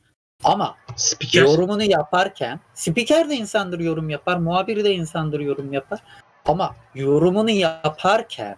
Ama 0.44 0.76
Spiker 0.96 1.42
yorumunu 1.42 1.84
yaparken 1.84 2.60
spiker 2.74 3.30
de 3.30 3.36
insandır 3.36 3.80
yorum 3.80 4.10
yapar, 4.10 4.38
muhabir 4.38 4.84
de 4.84 4.94
insandır 4.94 5.40
yorum 5.40 5.74
yapar. 5.74 6.00
Ama 6.46 6.76
yorumunu 6.96 7.50
yaparken 7.50 8.56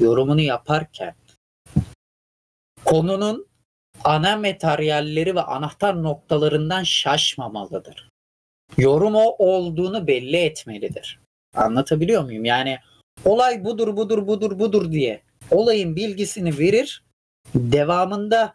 yorumunu 0.00 0.40
yaparken 0.40 1.14
konunun 2.84 3.46
ana 4.04 4.36
materyalleri 4.36 5.34
ve 5.34 5.42
anahtar 5.42 6.02
noktalarından 6.02 6.82
şaşmamalıdır. 6.82 8.08
Yorum 8.76 9.14
o 9.14 9.36
olduğunu 9.38 10.06
belli 10.06 10.36
etmelidir. 10.36 11.20
Anlatabiliyor 11.54 12.24
muyum? 12.24 12.44
Yani 12.44 12.78
olay 13.24 13.64
budur 13.64 13.96
budur 13.96 14.26
budur 14.26 14.58
budur 14.58 14.92
diye 14.92 15.22
olayın 15.50 15.96
bilgisini 15.96 16.58
verir. 16.58 17.02
Devamında 17.54 18.54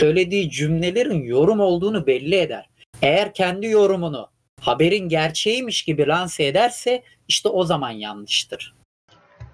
söylediği 0.00 0.50
cümlelerin 0.50 1.22
yorum 1.22 1.60
olduğunu 1.60 2.06
belli 2.06 2.36
eder. 2.36 2.66
Eğer 3.02 3.34
kendi 3.34 3.66
yorumunu 3.66 4.28
haberin 4.60 5.08
gerçeğiymiş 5.08 5.82
gibi 5.82 6.06
lanse 6.06 6.44
ederse 6.46 7.02
işte 7.28 7.48
o 7.48 7.64
zaman 7.64 7.90
yanlıştır. 7.90 8.74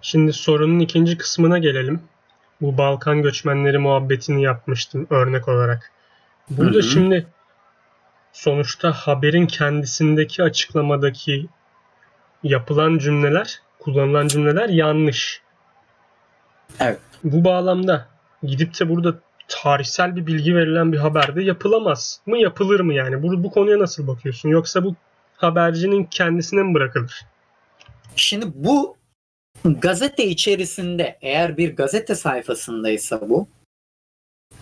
Şimdi 0.03 0.33
sorunun 0.33 0.79
ikinci 0.81 1.19
kısmına 1.19 1.59
gelelim. 1.59 2.01
Bu 2.61 2.79
Balkan 2.79 3.23
göçmenleri 3.23 3.79
muhabbetini 3.79 4.43
yapmıştım 4.43 5.07
örnek 5.11 5.49
olarak. 5.49 5.93
Burada 6.51 6.75
Hı 6.75 6.79
hı. 6.79 6.83
şimdi 6.83 7.27
sonuçta 8.39 8.93
haberin 8.93 9.47
kendisindeki 9.47 10.43
açıklamadaki 10.43 11.47
yapılan 12.43 12.99
cümleler, 12.99 13.63
kullanılan 13.79 14.29
cümleler 14.29 14.69
yanlış. 14.69 15.43
Evet. 16.81 16.99
Bu 17.25 17.45
bağlamda 17.45 18.09
gidip 18.43 18.81
de 18.81 18.89
burada 18.89 19.19
tarihsel 19.49 20.17
bir 20.17 20.27
bilgi 20.27 20.55
verilen 20.55 20.93
bir 20.93 20.99
haberde 20.99 21.43
yapılamaz 21.43 22.21
mı 22.27 22.39
yapılır 22.39 22.81
mı 22.81 22.95
yani? 22.95 23.23
Bu, 23.23 23.43
bu 23.45 23.51
konuya 23.51 23.79
nasıl 23.79 24.07
bakıyorsun? 24.07 24.49
Yoksa 24.49 24.85
bu 24.85 24.95
habercinin 25.37 26.05
kendisine 26.05 26.63
mi 26.63 26.75
bırakılır? 26.75 27.27
Şimdi 28.17 28.47
bu 28.55 28.97
gazete 29.65 30.27
içerisinde 30.27 31.19
eğer 31.21 31.57
bir 31.57 31.77
gazete 31.77 32.15
sayfasındaysa 32.15 33.21
bu 33.29 33.49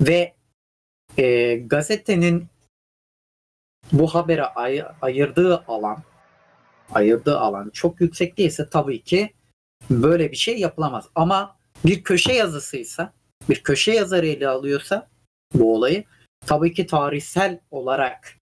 ve 0.00 0.35
e, 1.18 1.54
gazetenin 1.54 2.49
bu 3.92 4.06
habere 4.08 4.42
ay- 4.42 4.84
ayırdığı 5.02 5.64
alan 5.68 5.98
ayırdığı 6.94 7.38
alan 7.38 7.70
çok 7.70 8.00
yüksek 8.00 8.38
değilse 8.38 8.68
tabii 8.70 9.02
ki 9.02 9.32
böyle 9.90 10.30
bir 10.32 10.36
şey 10.36 10.58
yapılamaz. 10.58 11.04
Ama 11.14 11.56
bir 11.84 12.02
köşe 12.02 12.32
yazısıysa 12.32 13.12
bir 13.48 13.62
köşe 13.62 13.92
yazarı 13.92 14.26
ele 14.26 14.48
alıyorsa 14.48 15.08
bu 15.54 15.74
olayı 15.74 16.04
tabii 16.46 16.74
ki 16.74 16.86
tarihsel 16.86 17.58
olarak 17.70 18.36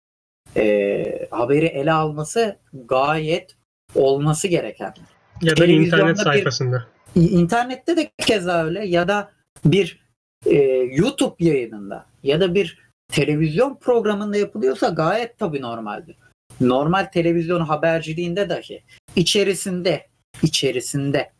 e, 0.57 1.27
haberi 1.31 1.65
ele 1.65 1.91
alması 1.91 2.57
gayet 2.73 3.55
olması 3.95 4.47
gereken. 4.47 4.93
Ya 5.41 5.57
da 5.57 5.65
internet 5.65 6.17
bir- 6.17 6.23
sayfasında. 6.23 6.87
İnternette 7.15 7.97
de 7.97 8.11
keza 8.17 8.63
öyle 8.63 8.85
ya 8.85 9.07
da 9.07 9.31
bir 9.65 10.03
e, 10.45 10.55
YouTube 10.91 11.35
yayınında 11.39 12.05
ya 12.23 12.39
da 12.39 12.55
bir 12.55 12.82
televizyon 13.13 13.75
programında 13.75 14.37
yapılıyorsa 14.37 14.89
gayet 14.89 15.39
tabii 15.39 15.61
normaldir. 15.61 16.15
Normal 16.61 17.03
televizyon 17.03 17.61
haberciliğinde 17.61 18.49
dahi 18.49 18.83
içerisinde 19.15 20.07
içerisinde 20.43 21.31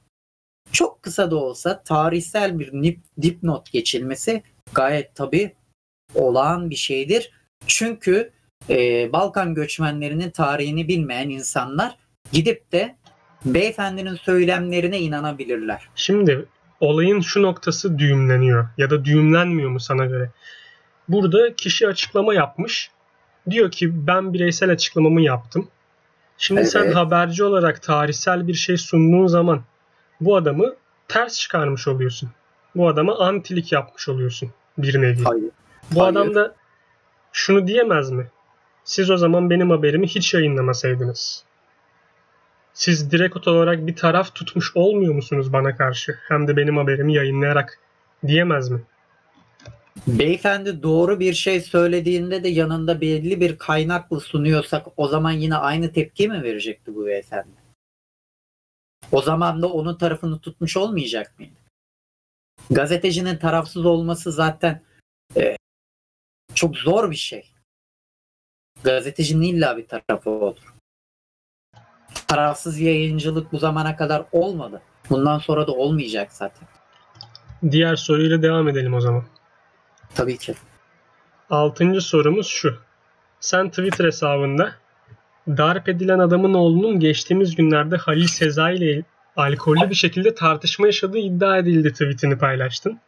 çok 0.72 1.03
kısa 1.03 1.32
da 1.32 1.36
olsa 1.36 1.84
tarihsel 1.84 2.60
bir 2.60 2.74
nip, 2.74 3.00
dipnot 3.22 3.72
geçilmesi 3.72 4.44
gayet 4.74 5.15
tabii 5.15 5.53
olağan 6.15 6.70
bir 6.70 6.75
şeydir. 6.75 7.32
Çünkü 7.68 8.32
e, 8.70 9.10
Balkan 9.13 9.56
göçmenlerinin 9.56 10.30
tarihini 10.30 10.88
bilmeyen 10.88 11.30
insanlar 11.30 11.96
gidip 12.32 12.72
de 12.72 12.96
beyefendinin 13.46 14.15
söylemlerine 14.15 15.00
inanabilirler. 15.00 15.89
Şimdi 15.96 16.46
olayın 16.80 17.22
şu 17.22 17.42
noktası 17.42 18.00
düğümleniyor 18.00 18.68
ya 18.77 18.89
da 18.89 19.06
düğümlenmiyor 19.06 19.70
mu 19.70 19.80
sana 19.80 20.06
göre? 20.06 20.30
Burada 21.10 21.55
kişi 21.55 21.88
açıklama 21.88 22.33
yapmış. 22.33 22.91
Diyor 23.50 23.72
ki 23.72 24.07
ben 24.07 24.33
bireysel 24.33 24.72
açıklamamı 24.72 25.22
yaptım. 25.22 25.67
Şimdi 26.38 26.65
sen 26.65 26.83
Evet. 26.83 26.95
haberci 26.95 27.43
olarak 27.43 27.81
tarihsel 27.81 28.48
bir 28.48 28.53
şey 28.53 28.77
sunduğun 28.77 29.27
zaman 29.27 29.62
bu 30.22 30.36
adamı 30.36 30.75
ters 31.07 31.39
çıkarmış 31.39 31.88
oluyorsun. 31.88 32.29
Bu 32.75 32.88
adama 32.88 33.19
antilik 33.19 33.72
yapmış 33.72 34.10
oluyorsun 34.10 34.51
bir 34.77 35.01
nevi. 35.01 35.24
Hayır. 35.24 35.50
Bu 35.91 36.01
Hayır. 36.01 36.12
adam 36.12 36.36
da 36.36 36.55
şunu 37.31 37.67
diyemez 37.67 38.12
mi? 38.12 38.27
Siz 38.83 39.10
o 39.10 39.17
zaman 39.17 39.50
benim 39.50 39.69
haberimi 39.69 40.07
hiç 40.07 40.33
yayınlamasaydınız. 40.33 41.43
Siz 42.74 43.12
direkt 43.12 43.48
olarak 43.48 43.88
bir 43.88 43.95
taraf 43.95 44.36
tutmuş 44.36 44.72
olmuyor 44.75 45.13
musunuz 45.13 45.53
bana 45.53 45.75
karşı? 45.75 46.19
Hem 46.27 46.48
de 46.48 46.57
benim 46.57 46.77
haberimi 46.77 47.13
yayınlayarak 47.13 47.79
diyemez 48.27 48.69
mi? 48.69 48.81
Beyefendi 50.08 50.84
doğru 50.84 51.20
bir 51.20 51.34
şey 51.34 51.62
söylediğinde 51.62 52.44
de 52.44 52.50
yanında 52.50 53.02
belli 53.02 53.40
bir 53.40 53.58
kaynakla 53.58 54.20
sunuyorsak 54.20 54.88
o 54.98 55.08
zaman 55.08 55.32
yine 55.32 55.56
aynı 55.56 55.94
tepki 55.94 56.30
mi 56.30 56.44
verecekti 56.44 56.96
bu 56.96 57.06
beyefendi? 57.06 57.64
O 59.12 59.22
zaman 59.22 59.62
da 59.62 59.68
onun 59.68 59.98
tarafını 59.98 60.40
tutmuş 60.40 60.78
olmayacak 60.78 61.40
mıydı? 61.40 61.54
Gazetecinin 62.72 63.38
tarafsız 63.38 63.86
olması 63.86 64.32
zaten 64.32 64.82
e, 65.38 65.58
çok 66.56 66.78
zor 66.78 67.12
bir 67.12 67.16
şey. 67.16 67.52
Gazetecinin 68.84 69.42
illa 69.42 69.78
bir 69.78 69.88
tarafı 69.88 70.30
olur. 70.30 70.74
Tarafsız 72.28 72.80
yayıncılık 72.80 73.52
bu 73.52 73.58
zamana 73.58 73.96
kadar 73.96 74.26
olmadı. 74.32 74.82
Bundan 75.10 75.40
sonra 75.40 75.68
da 75.68 75.72
olmayacak 75.72 76.34
zaten. 76.34 76.68
Diğer 77.72 77.96
soruyla 77.96 78.42
devam 78.42 78.68
edelim 78.68 78.94
o 78.94 79.02
zaman. 79.02 79.24
Tabii 80.16 80.38
ki. 80.38 80.56
Altıncı 81.50 82.02
sorumuz 82.02 82.48
şu. 82.48 82.78
Sen 83.40 83.70
Twitter 83.70 84.06
hesabında 84.06 84.72
darp 85.48 85.90
edilen 85.90 86.20
adamın 86.20 86.54
oğlunun 86.54 87.00
geçtiğimiz 87.00 87.56
günlerde 87.56 87.98
Halil 87.98 88.28
Sezai 88.28 88.76
ile 88.76 89.04
alkollü 89.36 89.90
bir 89.90 89.96
şekilde 89.96 90.36
tartışma 90.36 90.86
yaşadığı 90.86 91.18
iddia 91.18 91.58
edildi 91.58 91.92
tweetini 91.92 92.38
paylaştın. 92.38 93.00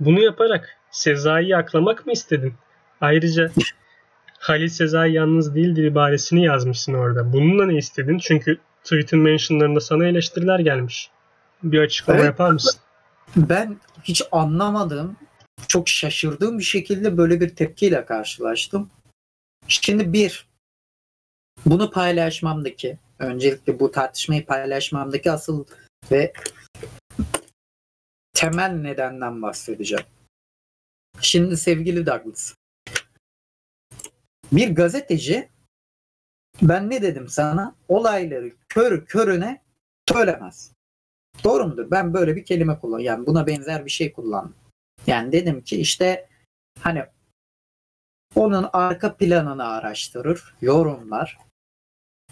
Bunu 0.00 0.20
yaparak 0.20 0.76
Sezai'yi 0.90 1.56
aklamak 1.56 2.06
mı 2.06 2.12
istedin? 2.12 2.54
Ayrıca 3.00 3.50
Halil 4.38 4.68
Sezai 4.68 5.12
yalnız 5.12 5.54
değildir 5.54 5.84
ibaresini 5.84 6.44
yazmışsın 6.44 6.94
orada. 6.94 7.32
Bununla 7.32 7.66
ne 7.66 7.76
istedin? 7.76 8.18
Çünkü 8.18 8.58
tweet'in 8.84 9.18
mentionlarında 9.18 9.80
sana 9.80 10.06
eleştiriler 10.06 10.58
gelmiş. 10.58 11.10
Bir 11.62 11.78
açıklama 11.80 12.18
Evet. 12.18 12.26
yapar 12.26 12.50
mısın? 12.50 12.80
Ben 13.36 13.76
hiç 14.02 14.22
anlamadığım, 14.32 15.16
çok 15.68 15.88
şaşırdığım 15.88 16.58
bir 16.58 16.64
şekilde 16.64 17.16
böyle 17.16 17.40
bir 17.40 17.56
tepkiyle 17.56 18.04
karşılaştım. 18.04 18.90
Şimdi 19.68 20.12
bir, 20.12 20.48
bunu 21.66 21.90
paylaşmamdaki, 21.90 22.98
öncelikle 23.18 23.80
bu 23.80 23.90
tartışmayı 23.90 24.46
paylaşmamdaki 24.46 25.30
asıl 25.30 25.64
ve 26.10 26.32
temel 28.32 28.70
nedenden 28.70 29.42
bahsedeceğim. 29.42 30.04
Şimdi 31.20 31.56
sevgili 31.56 32.06
Douglas, 32.06 32.54
bir 34.52 34.74
gazeteci 34.74 35.48
ben 36.62 36.90
ne 36.90 37.02
dedim 37.02 37.28
sana? 37.28 37.74
Olayları 37.88 38.52
kör 38.68 39.06
körüne 39.06 39.62
söylemez. 40.08 40.72
Doğru 41.44 41.66
mudur? 41.66 41.90
Ben 41.90 42.14
böyle 42.14 42.36
bir 42.36 42.44
kelime 42.44 42.78
kullan. 42.78 42.98
Yani 42.98 43.26
buna 43.26 43.46
benzer 43.46 43.84
bir 43.84 43.90
şey 43.90 44.12
kullandım. 44.12 44.54
Yani 45.10 45.32
dedim 45.32 45.60
ki 45.60 45.80
işte 45.80 46.28
hani 46.80 47.04
onun 48.34 48.68
arka 48.72 49.16
planını 49.16 49.66
araştırır, 49.66 50.54
yorumlar, 50.60 51.38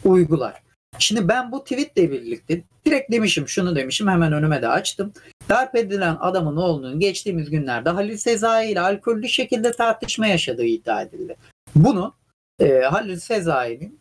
uygular. 0.04 0.62
Şimdi 0.98 1.28
ben 1.28 1.52
bu 1.52 1.64
tweetle 1.64 2.10
birlikte 2.10 2.62
direkt 2.86 3.12
demişim 3.12 3.48
şunu 3.48 3.76
demişim 3.76 4.08
hemen 4.08 4.32
önüme 4.32 4.62
de 4.62 4.68
açtım. 4.68 5.12
Darp 5.48 5.76
edilen 5.76 6.16
adamın 6.20 6.56
oğlunun 6.56 7.00
geçtiğimiz 7.00 7.50
günlerde 7.50 7.90
Halil 7.90 8.16
Sezai 8.16 8.70
ile 8.70 8.80
alkollü 8.80 9.28
şekilde 9.28 9.72
tartışma 9.72 10.26
yaşadığı 10.26 10.64
iddia 10.64 11.02
edildi. 11.02 11.36
Bunu 11.74 12.14
e, 12.60 12.80
Halil 12.80 13.16
Sezai'nin 13.16 14.00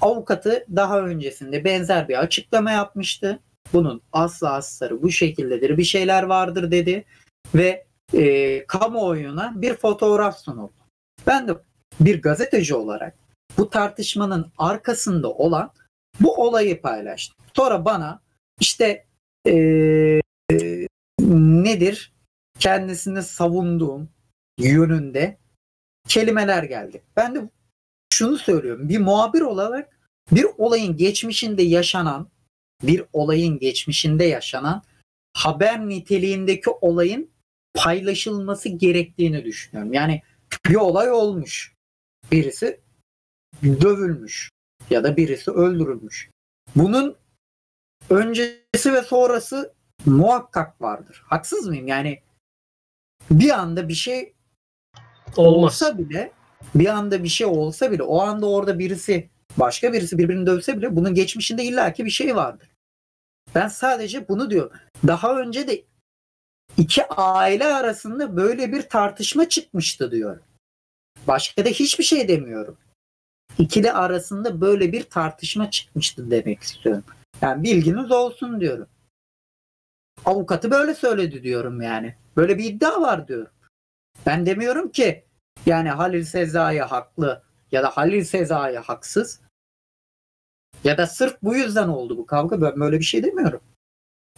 avukatı 0.00 0.66
daha 0.76 1.00
öncesinde 1.00 1.64
benzer 1.64 2.08
bir 2.08 2.20
açıklama 2.20 2.70
yapmıştı 2.70 3.38
bunun 3.72 4.02
aslı 4.12 4.50
astarı 4.50 5.02
bu 5.02 5.10
şekildedir 5.10 5.78
bir 5.78 5.84
şeyler 5.84 6.22
vardır 6.22 6.70
dedi 6.70 7.04
ve 7.54 7.85
e, 8.14 8.66
kamuoyuna 8.66 9.52
bir 9.56 9.74
fotoğraf 9.74 10.38
sunuldu. 10.38 10.72
Ben 11.26 11.48
de 11.48 11.52
bir 12.00 12.22
gazeteci 12.22 12.74
olarak 12.74 13.14
bu 13.58 13.70
tartışmanın 13.70 14.52
arkasında 14.58 15.32
olan 15.32 15.72
bu 16.20 16.34
olayı 16.34 16.82
paylaştım. 16.82 17.36
Sonra 17.56 17.84
bana 17.84 18.20
işte 18.60 19.06
e, 19.46 19.52
e, 20.52 20.86
nedir 21.28 22.12
kendisini 22.58 23.22
savunduğum 23.22 24.08
yönünde 24.58 25.38
kelimeler 26.08 26.62
geldi. 26.62 27.02
Ben 27.16 27.34
de 27.34 27.50
şunu 28.12 28.38
söylüyorum. 28.38 28.88
Bir 28.88 28.98
muhabir 28.98 29.40
olarak 29.40 29.98
bir 30.32 30.46
olayın 30.58 30.96
geçmişinde 30.96 31.62
yaşanan 31.62 32.28
bir 32.82 33.02
olayın 33.12 33.58
geçmişinde 33.58 34.24
yaşanan 34.24 34.82
haber 35.34 35.88
niteliğindeki 35.88 36.70
olayın 36.70 37.30
paylaşılması 37.76 38.68
gerektiğini 38.68 39.44
düşünüyorum. 39.44 39.92
Yani 39.92 40.22
bir 40.68 40.74
olay 40.74 41.10
olmuş. 41.10 41.74
Birisi 42.32 42.80
dövülmüş 43.62 44.50
ya 44.90 45.04
da 45.04 45.16
birisi 45.16 45.50
öldürülmüş. 45.50 46.30
Bunun 46.76 47.16
öncesi 48.10 48.92
ve 48.92 49.02
sonrası 49.02 49.74
muhakkak 50.06 50.80
vardır. 50.80 51.22
Haksız 51.26 51.66
mıyım? 51.66 51.86
Yani 51.88 52.20
bir 53.30 53.50
anda 53.50 53.88
bir 53.88 53.94
şey 53.94 54.34
Olmaz. 55.36 55.64
olsa 55.64 55.98
bile 55.98 56.32
bir 56.74 56.86
anda 56.86 57.24
bir 57.24 57.28
şey 57.28 57.46
olsa 57.46 57.92
bile 57.92 58.02
o 58.02 58.20
anda 58.20 58.46
orada 58.46 58.78
birisi 58.78 59.30
başka 59.56 59.92
birisi 59.92 60.18
birbirini 60.18 60.46
dövse 60.46 60.76
bile 60.76 60.96
bunun 60.96 61.14
geçmişinde 61.14 61.64
illaki 61.64 62.04
bir 62.04 62.10
şey 62.10 62.36
vardır. 62.36 62.70
Ben 63.54 63.68
sadece 63.68 64.28
bunu 64.28 64.50
diyorum. 64.50 64.72
Daha 65.06 65.40
önce 65.40 65.68
de 65.68 65.84
iki 66.76 67.06
aile 67.06 67.64
arasında 67.64 68.36
böyle 68.36 68.72
bir 68.72 68.82
tartışma 68.82 69.48
çıkmıştı 69.48 70.10
diyorum. 70.10 70.42
Başka 71.26 71.64
da 71.64 71.68
hiçbir 71.68 72.04
şey 72.04 72.28
demiyorum. 72.28 72.76
İkili 73.58 73.92
arasında 73.92 74.60
böyle 74.60 74.92
bir 74.92 75.02
tartışma 75.02 75.70
çıkmıştı 75.70 76.30
demek 76.30 76.62
istiyorum. 76.62 77.04
Yani 77.42 77.62
bilginiz 77.62 78.10
olsun 78.10 78.60
diyorum. 78.60 78.86
Avukatı 80.24 80.70
böyle 80.70 80.94
söyledi 80.94 81.42
diyorum 81.42 81.80
yani. 81.82 82.14
Böyle 82.36 82.58
bir 82.58 82.64
iddia 82.64 83.00
var 83.00 83.28
diyorum. 83.28 83.52
Ben 84.26 84.46
demiyorum 84.46 84.92
ki 84.92 85.24
yani 85.66 85.90
Halil 85.90 86.24
Sezai 86.24 86.78
haklı 86.78 87.42
ya 87.72 87.82
da 87.82 87.88
Halil 87.88 88.24
Sezai 88.24 88.76
haksız. 88.76 89.40
Ya 90.84 90.98
da 90.98 91.06
sırf 91.06 91.36
bu 91.42 91.56
yüzden 91.56 91.88
oldu 91.88 92.18
bu 92.18 92.26
kavga. 92.26 92.60
Ben 92.60 92.80
böyle 92.80 92.98
bir 92.98 93.04
şey 93.04 93.22
demiyorum. 93.22 93.60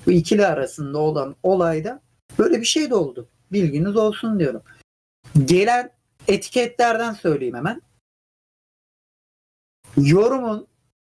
Bu 0.06 0.12
ikili 0.12 0.46
arasında 0.46 0.98
olan 0.98 1.36
olayda 1.42 2.00
böyle 2.38 2.60
bir 2.60 2.66
şey 2.66 2.90
de 2.90 2.94
oldu. 2.94 3.28
Bilginiz 3.52 3.96
olsun 3.96 4.40
diyorum. 4.40 4.62
Gelen 5.44 5.90
etiketlerden 6.28 7.12
söyleyeyim 7.12 7.54
hemen. 7.54 7.82
Yorumun 9.96 10.66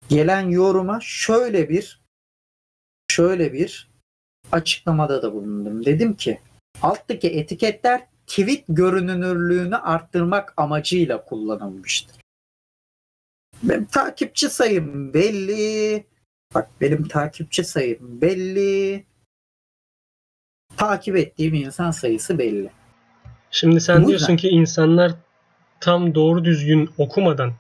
gelen 0.10 0.50
yoruma 0.50 1.00
şöyle 1.02 1.70
bir 1.70 2.02
şöyle 3.12 3.54
bir 3.54 3.90
açıklamada 4.52 5.22
da 5.22 5.34
bulundum. 5.34 5.86
Dedim 5.86 6.14
ki 6.14 6.40
alttaki 6.82 7.28
etiketler 7.28 8.08
tweet 8.28 8.64
görünürlüğünü 8.70 9.76
arttırmak 9.76 10.54
amacıyla 10.58 11.26
kullanılmıştır. 11.26 12.18
Benim 13.64 13.86
takipçi 13.86 14.50
sayım 14.50 15.14
belli. 15.14 16.06
Bak 16.54 16.70
benim 16.82 17.08
takipçi 17.08 17.64
sayım 17.64 18.22
belli. 18.22 19.06
Takip 20.80 21.16
ettiğim 21.18 21.54
insan 21.54 21.92
sayısı 21.92 22.38
belli. 22.38 22.70
Şimdi 23.52 23.82
sen 23.82 24.04
Bu 24.04 24.08
diyorsun 24.08 24.34
yüzden- 24.34 24.38
ki 24.38 24.48
insanlar 24.50 25.12
tam 25.80 26.16
doğru 26.16 26.46
düzgün 26.46 26.90
okumadan 26.98 27.52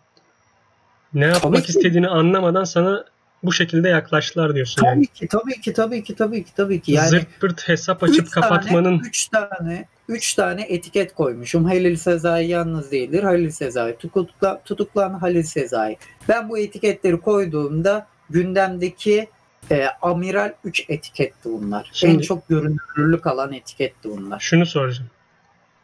ne 1.14 1.26
yapmak 1.26 1.44
Tabii 1.44 1.62
ki. 1.62 1.70
istediğini 1.70 2.08
anlamadan 2.08 2.64
sana 2.64 3.06
bu 3.44 3.54
şekilde 3.54 3.90
yaklaştılar 3.90 4.56
diyorsun 4.56 4.86
yani. 4.86 5.06
Tabii 5.06 5.08
ki, 5.08 5.28
tabii 5.28 5.62
ki, 5.62 5.74
tabii 5.74 6.04
ki, 6.04 6.16
tabii 6.16 6.44
ki, 6.44 6.52
tabii 6.56 6.82
ki. 6.82 6.92
Yani 6.92 7.10
Zırt 7.10 7.40
pırt 7.40 7.68
hesap 7.70 8.04
açıp 8.04 8.26
üç 8.28 8.32
tane- 8.32 8.48
kapatmanın 8.48 9.00
üç 9.00 9.28
tane, 9.28 9.86
üç 10.10 10.34
tane 10.34 10.62
etiket 10.62 11.14
koymuşum. 11.14 11.66
Halil 11.66 11.96
Sezai 11.96 12.48
yalnız 12.48 12.92
değildir. 12.92 13.24
Halil 13.24 13.50
Sezai 13.50 13.98
tutukla, 13.98 14.62
tutuklan 14.66 15.14
Halil 15.14 15.44
Sezai. 15.44 15.98
Ben 16.30 16.50
bu 16.50 16.58
etiketleri 16.60 17.20
koyduğumda 17.22 18.08
gündemdeki 18.30 19.28
e, 19.72 19.88
Amiral 20.02 20.54
3 20.64 20.86
etiketti 20.90 21.50
bunlar. 21.50 21.90
Şimdi- 21.94 22.14
en 22.14 22.20
çok 22.20 22.50
görünürlük 22.50 23.28
alan 23.28 23.54
etiketti 23.54 24.10
bunlar. 24.10 24.40
şunu 24.40 24.66
soracağım. 24.66 25.10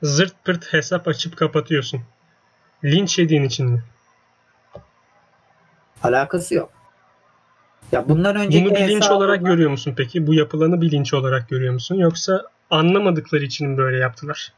Zırt 0.01 0.45
pırt 0.45 0.73
hesap 0.73 1.07
açıp 1.07 1.37
kapatıyorsun. 1.37 2.01
Linç 2.83 3.19
yediğin 3.19 3.43
için 3.43 3.65
mi? 3.69 3.83
Alakası 6.03 6.55
yok. 6.55 6.71
Ya 7.91 8.09
bundan 8.09 8.35
önceki 8.35 8.65
Bunu 8.65 8.75
bir 8.75 8.87
linç 8.87 9.03
hesabıma- 9.03 9.13
olarak 9.13 9.45
görüyor 9.45 9.71
musun 9.71 9.93
peki? 9.97 10.27
Bu 10.27 10.33
yapılanı 10.33 10.81
bir 10.81 10.91
linç 10.91 11.13
olarak 11.13 11.49
görüyor 11.49 11.73
musun? 11.73 11.95
Yoksa 11.95 12.43
anlamadıkları 12.69 13.43
için 13.43 13.69
mi 13.69 13.77
böyle 13.77 13.97
yaptılar? 13.97 14.53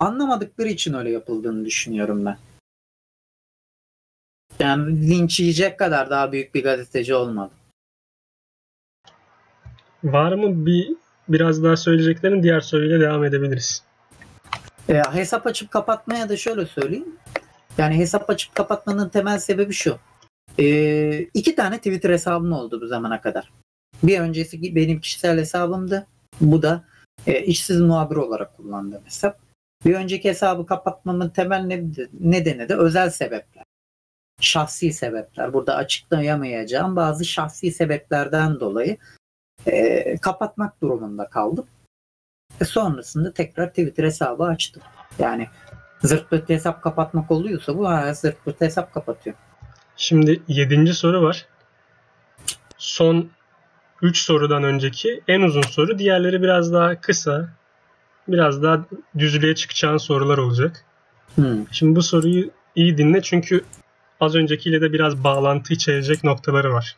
anlamadıkları 0.00 0.68
için 0.68 0.94
öyle 0.94 1.10
yapıldığını 1.10 1.64
düşünüyorum 1.64 2.24
ben. 2.26 2.38
Yani 4.62 5.10
linç 5.10 5.40
yiyecek 5.40 5.78
kadar 5.78 6.10
daha 6.10 6.32
büyük 6.32 6.54
bir 6.54 6.62
gazeteci 6.62 7.14
olmadı. 7.14 7.52
Var 10.04 10.32
mı 10.32 10.66
bir 10.66 10.92
biraz 11.28 11.62
daha 11.62 11.76
söyleyeceklerin 11.76 12.42
diğer 12.42 12.60
soruyla 12.60 13.00
devam 13.00 13.24
edebiliriz. 13.24 13.82
E, 14.88 15.02
hesap 15.12 15.46
açıp 15.46 15.70
kapatmaya 15.70 16.28
da 16.28 16.36
şöyle 16.36 16.66
söyleyeyim. 16.66 17.16
Yani 17.78 17.98
hesap 17.98 18.30
açıp 18.30 18.54
kapatmanın 18.54 19.08
temel 19.08 19.38
sebebi 19.38 19.72
şu. 19.72 19.98
E, 20.58 21.18
iki 21.22 21.54
tane 21.54 21.76
Twitter 21.76 22.10
hesabım 22.10 22.52
oldu 22.52 22.80
bu 22.80 22.86
zamana 22.86 23.20
kadar. 23.20 23.52
Bir 24.02 24.20
öncesi 24.20 24.74
benim 24.76 25.00
kişisel 25.00 25.38
hesabımdı. 25.38 26.06
Bu 26.40 26.62
da 26.62 26.84
e, 27.26 27.42
işsiz 27.44 27.80
muhabir 27.80 28.16
olarak 28.16 28.56
kullandığım 28.56 29.04
hesap. 29.04 29.38
Bir 29.84 29.94
önceki 29.94 30.28
hesabı 30.28 30.66
kapatmamın 30.66 31.28
temel 31.28 31.60
ne- 31.60 32.06
nedeni 32.20 32.68
de 32.68 32.76
özel 32.76 33.10
sebepler. 33.10 33.64
Şahsi 34.42 34.92
sebepler. 34.92 35.52
Burada 35.52 35.76
açıklayamayacağım 35.76 36.96
bazı 36.96 37.24
şahsi 37.24 37.72
sebeplerden 37.72 38.60
dolayı 38.60 38.96
e, 39.66 40.16
kapatmak 40.16 40.82
durumunda 40.82 41.28
kaldım. 41.28 41.66
E, 42.60 42.64
sonrasında 42.64 43.32
tekrar 43.32 43.68
Twitter 43.68 44.04
hesabı 44.04 44.44
açtım. 44.44 44.82
Yani 45.18 45.48
zırt 46.02 46.30
pırt 46.30 46.48
hesap 46.48 46.82
kapatmak 46.82 47.30
oluyorsa 47.30 47.78
bu 47.78 47.88
ha, 47.88 48.14
zırt 48.14 48.44
pırt 48.44 48.60
hesap 48.60 48.94
kapatıyor. 48.94 49.36
Şimdi 49.96 50.42
yedinci 50.48 50.94
soru 50.94 51.22
var. 51.22 51.46
Son 52.78 53.30
3 54.02 54.18
sorudan 54.18 54.62
önceki 54.62 55.22
en 55.28 55.40
uzun 55.40 55.62
soru. 55.62 55.98
Diğerleri 55.98 56.42
biraz 56.42 56.72
daha 56.72 57.00
kısa. 57.00 57.48
Biraz 58.28 58.62
daha 58.62 58.84
düzlüğe 59.18 59.54
çıkacağın 59.54 59.96
sorular 59.96 60.38
olacak. 60.38 60.84
Hmm. 61.34 61.66
Şimdi 61.72 61.96
bu 61.96 62.02
soruyu 62.02 62.50
iyi 62.74 62.98
dinle 62.98 63.22
çünkü 63.22 63.64
az 64.22 64.34
öncekiyle 64.34 64.80
de 64.80 64.92
biraz 64.92 65.24
bağlantı 65.24 65.74
içerecek 65.74 66.24
noktaları 66.24 66.72
var. 66.72 66.96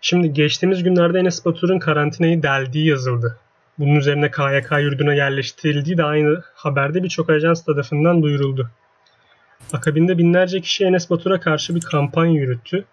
Şimdi 0.00 0.32
geçtiğimiz 0.32 0.82
günlerde 0.82 1.18
Enes 1.18 1.44
Batur'un 1.44 1.78
karantinayı 1.78 2.42
deldiği 2.42 2.86
yazıldı. 2.86 3.38
Bunun 3.78 3.94
üzerine 3.94 4.30
KYK 4.30 4.70
yurduna 4.80 5.14
yerleştirildiği 5.14 5.96
de 5.96 6.04
aynı 6.04 6.42
haberde 6.54 7.02
birçok 7.02 7.30
ajans 7.30 7.64
tarafından 7.64 8.22
duyuruldu. 8.22 8.70
Akabinde 9.72 10.18
binlerce 10.18 10.60
kişi 10.60 10.84
Enes 10.84 11.10
Batur'a 11.10 11.40
karşı 11.40 11.74
bir 11.74 11.80
kampanya 11.80 12.40
yürüttü. 12.40 12.84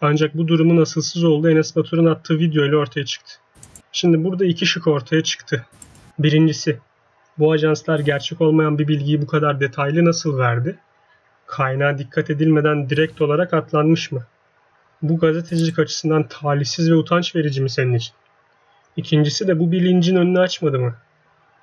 Ancak 0.00 0.36
bu 0.36 0.48
durumun 0.48 0.82
asılsız 0.82 1.24
olduğu 1.24 1.50
Enes 1.50 1.76
Batur'un 1.76 2.06
attığı 2.06 2.38
video 2.38 2.64
ile 2.64 2.76
ortaya 2.76 3.04
çıktı. 3.04 3.32
Şimdi 3.92 4.24
burada 4.24 4.44
iki 4.44 4.66
şık 4.66 4.86
ortaya 4.86 5.22
çıktı. 5.22 5.66
Birincisi, 6.18 6.78
bu 7.38 7.52
ajanslar 7.52 7.98
gerçek 7.98 8.40
olmayan 8.40 8.78
bir 8.78 8.88
bilgiyi 8.88 9.22
bu 9.22 9.26
kadar 9.26 9.60
detaylı 9.60 10.04
nasıl 10.04 10.38
verdi? 10.38 10.78
Kaynağa 11.48 11.98
dikkat 11.98 12.30
edilmeden 12.30 12.90
direkt 12.90 13.20
olarak 13.20 13.54
atlanmış 13.54 14.12
mı? 14.12 14.26
Bu 15.02 15.18
gazetecilik 15.18 15.78
açısından 15.78 16.28
talihsiz 16.28 16.90
ve 16.90 16.94
utanç 16.94 17.36
verici 17.36 17.62
mi 17.62 17.70
senin 17.70 17.94
için? 17.94 18.14
İkincisi 18.96 19.48
de 19.48 19.58
bu 19.58 19.72
bilincin 19.72 20.16
önünü 20.16 20.40
açmadı 20.40 20.78
mı? 20.78 20.94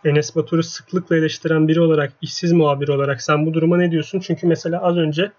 Enes 0.06 0.36
Batur'u 0.36 0.64
sıklıkla 0.64 1.16
eleştiren 1.16 1.68
biri 1.68 1.82
olarak, 1.82 2.14
işsiz 2.22 2.52
muhabir 2.52 2.88
olarak 2.88 3.22
sen 3.22 3.46
bu 3.46 3.54
duruma 3.54 3.78
ne 3.78 3.92
diyorsun? 3.92 4.20
Çünkü 4.20 4.48
mesela 4.48 4.82
az 4.82 4.98
önce 4.98 5.32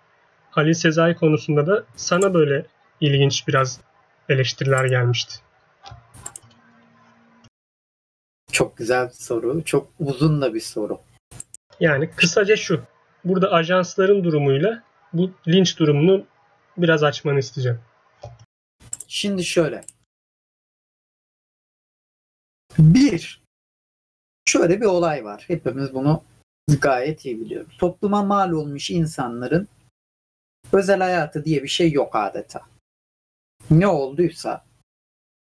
Halil 0.50 0.72
Sezai 0.72 1.14
konusunda 1.14 1.66
da 1.66 1.84
sana 1.96 2.34
böyle 2.34 2.66
ilginç 3.00 3.48
biraz 3.48 3.80
eleştiriler 4.28 4.84
gelmişti. 4.84 5.34
Çok 8.52 8.76
güzel 8.76 9.08
bir 9.08 9.14
soru. 9.14 9.62
Çok 9.64 9.88
uzun 9.98 10.42
da 10.42 10.54
bir 10.54 10.60
soru. 10.60 10.98
Yani 11.80 12.10
kısaca 12.10 12.56
şu. 12.56 12.80
Burada 13.26 13.52
ajansların 13.52 14.24
durumuyla 14.24 14.82
bu 15.12 15.30
linç 15.48 15.78
durumunu 15.78 16.26
biraz 16.76 17.02
açmanı 17.02 17.38
isteyeceğim. 17.38 17.80
Şimdi 19.08 19.44
şöyle. 19.44 19.84
Bir, 22.78 23.42
şöyle 24.44 24.80
bir 24.80 24.86
olay 24.86 25.24
var. 25.24 25.44
Hepimiz 25.46 25.94
bunu 25.94 26.22
gayet 26.80 27.24
iyi 27.24 27.40
biliyoruz. 27.40 27.76
Topluma 27.78 28.22
mal 28.22 28.52
olmuş 28.52 28.90
insanların 28.90 29.68
özel 30.72 31.00
hayatı 31.00 31.44
diye 31.44 31.62
bir 31.62 31.68
şey 31.68 31.92
yok 31.92 32.16
adeta. 32.16 32.62
Ne 33.70 33.86
olduysa 33.86 34.64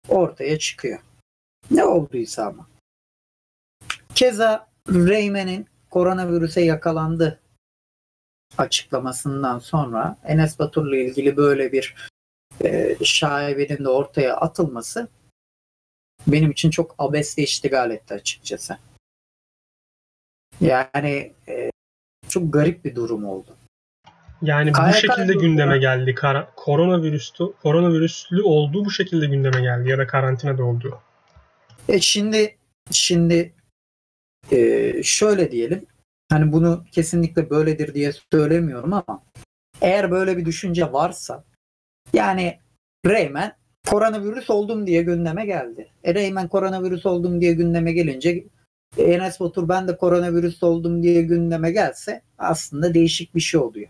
ortaya 0.09 0.59
çıkıyor. 0.59 0.99
Ne 1.71 1.83
olduysa 1.83 2.45
ama. 2.45 2.67
Keza 4.15 4.67
Reymen'in 4.89 5.67
koronavirüse 5.89 6.61
yakalandı 6.61 7.39
açıklamasından 8.57 9.59
sonra 9.59 10.17
Enes 10.23 10.59
Batur'la 10.59 10.97
ilgili 10.97 11.37
böyle 11.37 11.71
bir 11.71 11.95
e, 12.63 12.97
şaibenin 13.03 13.83
de 13.83 13.89
ortaya 13.89 14.35
atılması 14.35 15.07
benim 16.27 16.51
için 16.51 16.69
çok 16.69 16.95
abesle 16.97 17.43
iştigal 17.43 17.91
etti 17.91 18.13
açıkçası. 18.13 18.77
Yani 20.61 21.33
e, 21.47 21.71
çok 22.29 22.53
garip 22.53 22.85
bir 22.85 22.95
durum 22.95 23.25
oldu. 23.25 23.55
Yani 24.41 24.69
bu 24.69 24.73
KYK 24.73 24.95
şekilde 24.95 25.33
durumu- 25.33 25.41
gündeme 25.41 25.77
geldi. 25.77 26.15
Kara, 26.15 26.51
koronavirüslü, 26.55 27.53
koronavirüslü 27.63 28.41
olduğu 28.41 28.85
bu 28.85 28.91
şekilde 28.91 29.25
gündeme 29.25 29.61
geldi 29.61 29.89
ya 29.89 29.97
da 29.97 30.07
karantinada 30.07 30.63
olduğu. 30.63 30.99
E 31.89 31.99
şimdi 31.99 32.57
şimdi 32.91 33.53
e, 34.51 35.03
şöyle 35.03 35.51
diyelim 35.51 35.85
hani 36.31 36.51
bunu 36.51 36.83
kesinlikle 36.91 37.49
böyledir 37.49 37.93
diye 37.93 38.11
söylemiyorum 38.31 38.93
ama 38.93 39.23
eğer 39.81 40.11
böyle 40.11 40.37
bir 40.37 40.45
düşünce 40.45 40.93
varsa 40.93 41.43
yani 42.13 42.59
Reymen 43.05 43.53
koronavirüs 43.87 44.49
oldum 44.49 44.87
diye 44.87 45.01
gündeme 45.01 45.45
geldi. 45.45 45.87
E 46.03 46.13
Reymen 46.13 46.47
koronavirüs 46.47 47.05
oldum 47.05 47.41
diye 47.41 47.53
gündeme 47.53 47.91
gelince 47.91 48.43
Enes 48.97 49.39
Batur 49.39 49.69
ben 49.69 49.87
de 49.87 49.97
koronavirüs 49.97 50.63
oldum 50.63 51.03
diye 51.03 51.21
gündeme 51.21 51.71
gelse 51.71 52.21
aslında 52.37 52.93
değişik 52.93 53.35
bir 53.35 53.39
şey 53.41 53.59
oluyor. 53.59 53.87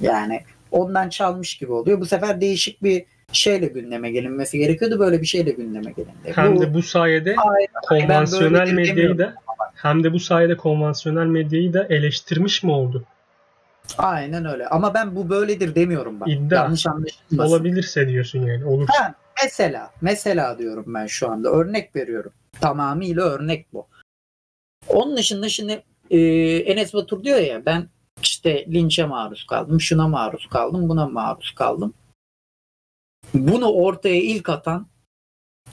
Yani 0.00 0.40
ondan 0.70 1.08
çalmış 1.08 1.58
gibi 1.58 1.72
oluyor. 1.72 2.00
Bu 2.00 2.06
sefer 2.06 2.40
değişik 2.40 2.82
bir 2.82 3.04
şeyle 3.32 3.66
gündeme 3.66 4.10
gelinmesi 4.10 4.58
gerekiyordu. 4.58 4.98
Böyle 4.98 5.20
bir 5.20 5.26
şeyle 5.26 5.50
gündeme 5.50 5.92
gelindi. 5.92 6.32
Hem 6.34 6.56
Bu- 6.56 6.60
de 6.60 6.74
bu 6.74 6.82
sayede 6.82 7.36
konvansiyonel 7.88 8.52
böyledir 8.52 8.72
medyayı 8.72 9.18
da 9.18 9.34
hem 9.82 10.04
de 10.04 10.12
bu 10.12 10.20
sayede 10.20 10.56
konvansiyonel 10.56 11.26
medyayı 11.26 11.72
da 11.72 11.84
eleştirmiş 11.84 12.62
mi 12.62 12.72
oldu? 12.72 13.04
Aynen 13.98 14.44
öyle. 14.44 14.68
Ama 14.68 14.94
ben 14.94 15.16
bu 15.16 15.30
böyledir 15.30 15.74
demiyorum 15.74 16.20
bak. 16.20 16.28
İddia. 16.28 16.62
Yanlış 16.62 16.86
anlaşılmasın. 16.86 17.52
Olabilirse 17.52 18.08
diyorsun 18.08 18.46
yani. 18.46 18.64
Olur. 18.64 18.88
Ha, 18.88 19.14
mesela, 19.42 19.90
mesela 20.00 20.58
diyorum 20.58 20.84
ben 20.86 21.06
şu 21.06 21.30
anda. 21.30 21.50
Örnek 21.50 21.96
veriyorum. 21.96 22.32
Tamamıyla 22.60 23.22
örnek 23.22 23.72
bu. 23.72 23.86
Onun 24.88 25.16
dışında 25.16 25.48
şimdi 25.48 25.82
e, 26.10 26.18
Enes 26.56 26.94
Batur 26.94 27.24
diyor 27.24 27.38
ya 27.38 27.66
ben 27.66 27.88
işte 28.22 28.66
linçe 28.66 29.04
maruz 29.04 29.46
kaldım, 29.46 29.80
şuna 29.80 30.08
maruz 30.08 30.48
kaldım, 30.48 30.88
buna 30.88 31.08
maruz 31.08 31.54
kaldım. 31.54 31.94
Bunu 33.34 33.72
ortaya 33.72 34.16
ilk 34.22 34.48
atan 34.48 34.86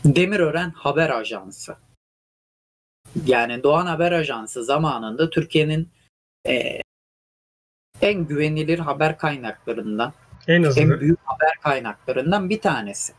Demirören 0.05 0.69
Haber 0.69 1.09
Ajansı. 1.09 1.75
Yani 3.25 3.63
Doğan 3.63 3.85
Haber 3.85 4.11
Ajansı 4.11 4.63
zamanında 4.63 5.29
Türkiye'nin 5.29 5.89
e, 6.47 6.81
en 8.01 8.27
güvenilir 8.27 8.79
haber 8.79 9.17
kaynaklarından 9.17 10.13
En 10.47 10.63
en 10.63 10.99
büyük 10.99 11.19
haber 11.23 11.53
kaynaklarından 11.63 12.49
bir 12.49 12.61
tanesi. 12.61 13.13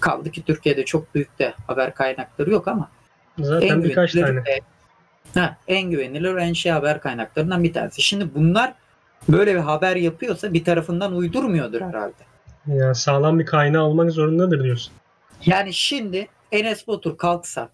Kaldı 0.00 0.30
ki 0.30 0.44
Türkiye'de 0.44 0.84
çok 0.84 1.14
büyük 1.14 1.38
de 1.38 1.54
haber 1.66 1.94
kaynakları 1.94 2.50
yok 2.50 2.68
ama 2.68 2.90
Zaten 3.38 3.68
en 3.68 3.84
birkaç 3.84 4.12
tane. 4.12 4.38
e, 4.40 4.60
ha, 5.40 5.56
en 5.68 5.90
güvenilir 5.90 6.36
en 6.36 6.52
şey 6.52 6.72
haber 6.72 7.00
kaynaklarından 7.00 7.64
bir 7.64 7.72
tanesi. 7.72 8.02
Şimdi 8.02 8.34
bunlar 8.34 8.74
böyle 9.28 9.54
bir 9.54 9.60
haber 9.60 9.96
yapıyorsa 9.96 10.52
bir 10.52 10.64
tarafından 10.64 11.14
uydurmuyordur 11.14 11.80
herhalde. 11.80 12.30
Ya 12.66 12.94
sağlam 12.94 13.38
bir 13.38 13.46
kaynağı 13.46 13.82
olmak 13.82 14.10
zorundadır 14.10 14.64
diyorsun. 14.64 14.92
Yani 15.46 15.74
şimdi 15.74 16.28
Enes 16.52 16.88
Batur 16.88 17.18
kalksa 17.18 17.68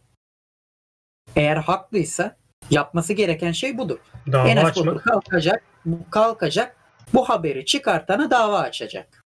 eğer 1.37 1.57
haklıysa 1.57 2.37
yapması 2.71 3.13
gereken 3.13 3.53
şey 3.53 3.79
budur. 3.79 3.99
Dava 4.33 4.49
Enes 4.49 4.65
Batur 4.65 4.87
açmak. 4.87 5.05
kalkacak, 5.05 5.63
bu 5.85 6.11
kalkacak, 6.11 6.77
bu 7.15 7.29
haberi 7.29 7.65
çıkartana 7.65 8.31
dava 8.31 8.59
açacak. 8.59 9.25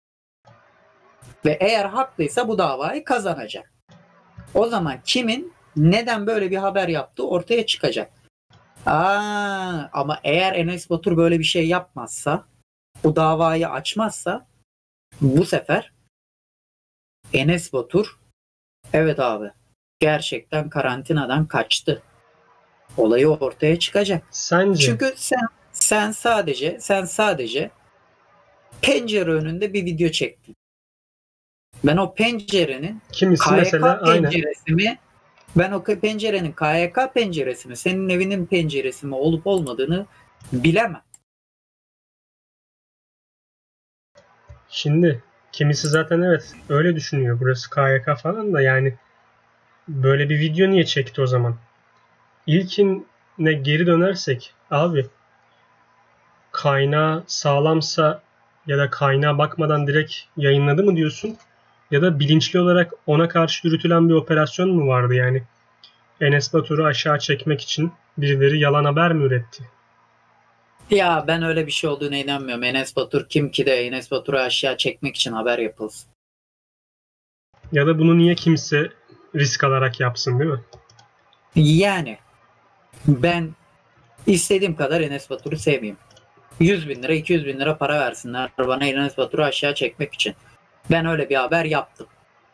Ve 1.46 1.58
eğer 1.62 1.86
haklıysa 1.86 2.48
bu 2.48 2.58
davayı 2.58 3.04
kazanacak. 3.04 3.72
O 4.54 4.68
zaman 4.68 4.98
kimin 5.06 5.54
neden 5.76 6.28
böyle 6.28 6.52
bir 6.52 6.58
haber 6.58 6.88
yaptığı 6.88 7.28
ortaya 7.28 7.66
çıkacak. 7.66 8.12
Aa, 8.86 9.90
ama 9.94 10.20
eğer 10.24 10.54
Enes 10.54 10.90
Batur 10.90 11.18
böyle 11.18 11.40
bir 11.40 11.44
şey 11.44 11.68
yapmazsa, 11.68 12.46
bu 13.04 13.16
davayı 13.16 13.70
açmazsa 13.70 14.48
bu 15.22 15.46
sefer 15.46 15.94
Enes 17.34 17.74
Batur 17.74 18.20
evet 18.94 19.20
abi 19.20 19.52
gerçekten 20.00 20.70
karantinadan 20.70 21.46
kaçtı. 21.46 22.02
Olayı 22.98 23.30
ortaya 23.30 23.80
çıkacak. 23.80 24.24
Sence 24.32 24.86
Çünkü 24.86 25.14
sen 25.16 25.48
sen 25.72 26.12
sadece 26.12 26.78
sen 26.80 27.06
sadece 27.06 27.72
pencere 28.82 29.32
önünde 29.32 29.74
bir 29.74 29.86
video 29.86 30.10
çektin. 30.10 30.56
Ben 31.84 31.98
o 31.98 32.14
pencerenin 32.14 33.02
kimisi 33.12 33.44
KYK 33.44 33.58
mesela 33.58 34.00
aynen 34.02 34.30
penceresi 34.30 34.74
mi? 34.74 34.98
Ben 35.56 35.72
o 35.72 35.84
pencerenin 35.84 36.52
KYK 36.52 37.14
penceresi 37.14 37.68
mi? 37.68 37.78
Senin 37.78 38.10
evinin 38.10 38.46
penceresi 38.46 39.08
mi 39.08 39.16
olup 39.16 39.48
olmadığını 39.48 40.06
bilemem. 40.54 41.02
Şimdi 44.70 45.24
kimisi 45.52 45.88
zaten 45.88 46.22
evet 46.22 46.54
öyle 46.70 46.96
düşünüyor. 46.96 47.40
Burası 47.40 47.70
KYK 47.70 48.18
falan 48.22 48.54
da 48.54 48.62
yani 48.62 48.94
böyle 49.88 50.30
bir 50.30 50.40
video 50.40 50.70
niye 50.70 50.86
çekti 50.86 51.22
o 51.22 51.28
zaman? 51.28 51.56
İlkine 52.48 53.54
geri 53.54 53.88
dönersek 53.88 54.54
abi 54.72 55.06
kaynağı 56.52 57.24
sağlamsa 57.28 58.22
ya 58.68 58.78
da 58.78 58.90
kaynağa 58.90 59.38
bakmadan 59.38 59.88
direkt 59.88 60.14
yayınladı 60.38 60.84
mı 60.84 60.96
diyorsun? 60.96 61.38
Ya 61.92 62.02
da 62.02 62.20
bilinçli 62.20 62.60
olarak 62.60 62.94
ona 63.08 63.28
karşı 63.28 63.68
yürütülen 63.68 64.10
bir 64.10 64.14
operasyon 64.14 64.70
mu 64.70 64.88
vardı 64.88 65.14
yani? 65.14 65.44
Enes 66.22 66.54
Batur'u 66.54 66.86
aşağı 66.86 67.20
çekmek 67.20 67.62
için 67.62 67.92
birileri 68.18 68.60
yalan 68.60 68.86
haber 68.86 69.14
mi 69.14 69.24
üretti? 69.24 69.64
Ya 70.90 71.24
ben 71.28 71.44
öyle 71.44 71.68
bir 71.68 71.72
şey 71.72 71.90
olduğuna 71.90 72.18
inanmıyorum. 72.18 72.64
Enes 72.64 72.96
Batur 72.96 73.30
kim 73.30 73.52
ki 73.52 73.66
de 73.66 73.86
Enes 73.86 74.12
Batur'u 74.12 74.38
aşağı 74.38 74.78
çekmek 74.78 75.16
için 75.16 75.32
haber 75.32 75.60
yapılsın. 75.60 76.10
Ya 77.72 77.88
da 77.88 78.00
bunu 78.00 78.18
niye 78.18 78.36
kimse 78.36 78.90
risk 79.36 79.64
alarak 79.64 80.00
yapsın 80.00 80.40
değil 80.40 80.52
mi? 80.52 80.60
Yani 81.56 82.18
ben 83.08 83.56
istediğim 84.28 84.76
kadar 84.76 85.02
Enes 85.02 85.30
Batur'u 85.30 85.58
sevmeyeyim. 85.58 85.98
100 86.60 86.90
bin 86.90 87.04
lira 87.04 87.14
200 87.14 87.46
bin 87.46 87.60
lira 87.60 87.78
para 87.78 88.00
versinler 88.00 88.50
bana 88.58 88.86
Enes 88.86 89.18
Batur'u 89.18 89.44
aşağı 89.44 89.76
çekmek 89.76 90.14
için. 90.14 90.36
Ben 90.92 91.06
öyle 91.06 91.30
bir 91.30 91.36
haber 91.36 91.66
yaptım. 91.66 92.08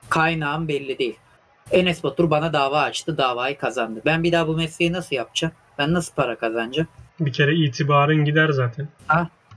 Kaynağım 0.09 0.67
belli 0.67 0.99
değil. 0.99 1.17
Enes 1.71 2.03
Batur 2.03 2.29
bana 2.29 2.53
dava 2.53 2.81
açtı 2.81 3.17
davayı 3.17 3.57
kazandı. 3.57 4.01
Ben 4.05 4.23
bir 4.23 4.31
daha 4.31 4.47
bu 4.47 4.55
mesleği 4.55 4.93
nasıl 4.93 5.15
yapacağım? 5.15 5.53
Ben 5.77 5.93
nasıl 5.93 6.13
para 6.15 6.35
kazanacağım? 6.35 6.87
Bir 7.19 7.33
kere 7.33 7.55
itibarın 7.55 8.25
gider 8.25 8.49
zaten. 8.49 8.87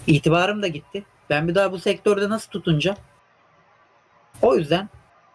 İtibarım 0.07 0.63
da 0.63 0.67
gitti. 0.67 1.05
Ben 1.31 1.49
bir 1.49 1.55
daha 1.55 1.73
bu 1.73 1.79
sektörde 1.79 2.29
nasıl 2.29 2.51
tutunacağım? 2.51 2.99
O 4.43 4.57
yüzden 4.57 4.89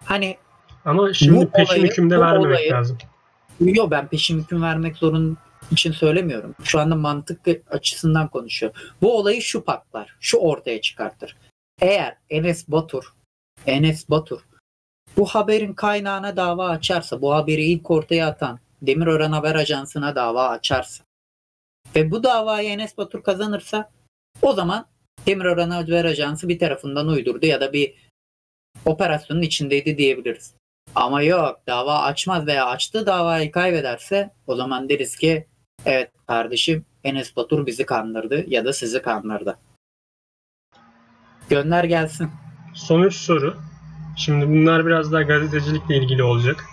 hani 0.06 0.38
Ama 0.86 1.14
şimdi 1.14 1.36
Bu 1.36 1.50
peşin 1.52 1.74
olayı- 1.74 1.84
hükümde 1.84 2.20
vermemek 2.20 2.48
olayı- 2.56 2.72
lazım. 2.72 2.98
Yo 3.60 3.92
ben 3.92 4.08
peşin 4.08 4.40
hüküm 4.40 4.62
vermek 4.62 4.98
zorun 4.98 5.38
için 5.72 5.92
söylemiyorum. 5.92 6.56
Şu 6.64 6.80
anda 6.80 6.96
mantık 6.96 7.40
açısından 7.70 8.28
konuşuyor. 8.28 8.72
Bu 9.02 9.18
olayı 9.18 9.42
şu 9.42 9.64
patlar, 9.64 10.16
şu 10.20 10.38
ortaya 10.38 10.82
çıkartır. 10.82 11.38
Eğer 11.82 12.18
Enes 12.30 12.68
Batur, 12.68 13.14
Enes 13.66 14.10
Batur 14.10 14.40
bu 15.18 15.26
haberin 15.26 15.74
kaynağına 15.74 16.38
dava 16.38 16.70
açarsa, 16.70 17.22
bu 17.22 17.34
haberi 17.34 17.64
ilk 17.64 17.92
ortaya 17.92 18.28
atan 18.28 18.60
Demirören 18.82 19.32
Haber 19.32 19.56
Ajansı'na 19.56 20.16
dava 20.16 20.50
açarsa 20.50 21.04
ve 21.96 22.12
bu 22.12 22.24
davayı 22.24 22.70
Enes 22.70 22.98
Batur 22.98 23.24
kazanırsa 23.24 23.92
o 24.42 24.54
zaman 24.54 24.86
Demirören 25.28 25.70
Haber 25.70 26.06
Ajansı 26.06 26.50
bir 26.50 26.60
tarafından 26.60 27.08
uydurdu 27.08 27.46
ya 27.46 27.62
da 27.62 27.74
bir 27.74 27.94
operasyonun 28.86 29.42
içindeydi 29.42 29.98
diyebiliriz. 29.98 30.54
Ama 30.96 31.22
yok 31.22 31.60
dava 31.68 32.00
açmaz 32.00 32.48
veya 32.48 32.66
açtığı 32.66 33.06
davayı 33.06 33.52
kaybederse 33.52 34.32
o 34.48 34.56
zaman 34.56 34.90
deriz 34.90 35.16
ki 35.16 35.48
evet 35.86 36.12
kardeşim 36.28 36.86
Enes 37.04 37.36
Batur 37.36 37.66
bizi 37.66 37.86
kandırdı 37.86 38.44
ya 38.48 38.66
da 38.66 38.74
sizi 38.74 39.02
kandırdı. 39.02 39.58
Gönder 41.50 41.84
gelsin. 41.84 42.30
Son 42.74 43.04
üç 43.04 43.16
soru. 43.16 43.58
Şimdi 44.18 44.50
bunlar 44.50 44.86
biraz 44.86 45.12
daha 45.12 45.22
gazetecilikle 45.22 45.98
ilgili 45.98 46.24
olacak. 46.24 46.66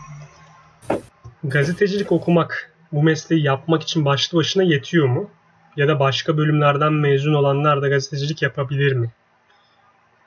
Gazetecilik 1.45 2.13
okumak 2.13 2.73
bu 2.93 3.03
mesleği 3.03 3.43
yapmak 3.43 3.83
için 3.83 4.05
başlı 4.05 4.39
başına 4.39 4.63
yetiyor 4.63 5.09
mu? 5.09 5.31
Ya 5.77 5.89
da 5.89 6.01
başka 6.01 6.37
bölümlerden 6.37 6.93
mezun 6.93 7.35
olanlar 7.35 7.83
da 7.83 7.89
gazetecilik 7.89 8.43
yapabilir 8.43 8.93
mi? 8.93 9.11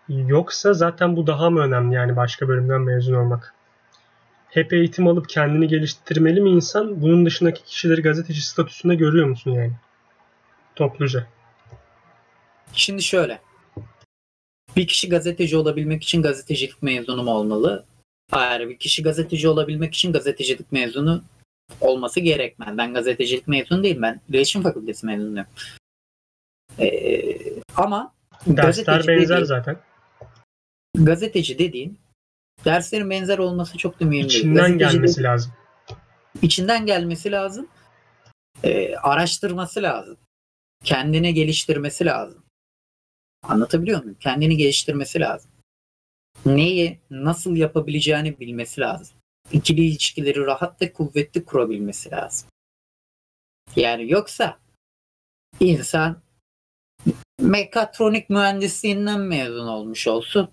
Yoksa 0.09 0.73
zaten 0.73 1.15
bu 1.15 1.27
daha 1.27 1.49
mı 1.49 1.59
önemli 1.59 1.95
yani 1.95 2.15
başka 2.15 2.47
bölümden 2.47 2.81
mezun 2.81 3.13
olmak? 3.13 3.53
Hep 4.49 4.73
eğitim 4.73 5.07
alıp 5.07 5.29
kendini 5.29 5.67
geliştirmeli 5.67 6.41
mi 6.41 6.49
insan? 6.49 7.01
Bunun 7.01 7.25
dışındaki 7.25 7.63
kişileri 7.63 8.01
gazeteci 8.01 8.41
statüsünde 8.41 8.95
görüyor 8.95 9.27
musun 9.27 9.51
yani? 9.51 9.71
Topluca. 10.75 11.27
Şimdi 12.73 13.03
şöyle. 13.03 13.41
Bir 14.75 14.87
kişi 14.87 15.09
gazeteci 15.09 15.57
olabilmek 15.57 16.03
için 16.03 16.21
gazetecilik 16.21 16.83
mezunu 16.83 17.23
mu 17.23 17.31
olmalı? 17.31 17.85
Hayır 18.31 18.69
bir 18.69 18.77
kişi 18.77 19.03
gazeteci 19.03 19.47
olabilmek 19.47 19.93
için 19.93 20.13
gazetecilik 20.13 20.71
mezunu 20.71 21.23
olması 21.81 22.19
gerekmez. 22.19 22.77
Ben 22.77 22.93
gazetecilik 22.93 23.47
mezunu 23.47 23.83
değilim. 23.83 24.01
Ben 24.01 24.21
iletişim 24.29 24.61
fakültesi 24.61 25.05
mezunuyum. 25.05 25.45
Ee, 26.79 27.37
ama 27.75 28.13
Dersler 28.47 29.07
benzer 29.07 29.29
dediğin- 29.29 29.43
zaten. 29.43 29.77
gazeteci 30.95 31.59
dediğin 31.59 31.97
derslerin 32.65 33.09
benzer 33.09 33.37
olması 33.37 33.77
çok 33.77 33.99
da 33.99 34.05
mühim 34.05 34.29
değil. 34.29 34.39
İçinden 34.39 34.77
gelmesi 34.77 35.23
lazım. 35.23 35.53
içinden 36.41 36.85
gelmesi 36.85 37.31
lazım. 37.31 37.67
Ee, 38.63 38.95
araştırması 38.95 39.83
lazım. 39.83 40.17
Kendini 40.83 41.33
geliştirmesi 41.33 42.05
lazım. 42.05 42.43
Anlatabiliyor 43.43 44.03
muyum? 44.03 44.17
Kendini 44.19 44.57
geliştirmesi 44.57 45.19
lazım. 45.19 45.51
Neyi 46.45 46.99
nasıl 47.09 47.55
yapabileceğini 47.55 48.39
bilmesi 48.39 48.81
lazım. 48.81 49.17
İkili 49.51 49.81
ilişkileri 49.81 50.45
rahat 50.45 50.81
ve 50.81 50.93
kuvvetli 50.93 51.45
kurabilmesi 51.45 52.11
lazım. 52.11 52.49
Yani 53.75 54.11
yoksa 54.11 54.59
insan 55.59 56.21
mekatronik 57.39 58.29
mühendisliğinden 58.29 59.19
mezun 59.19 59.67
olmuş 59.67 60.07
olsun. 60.07 60.49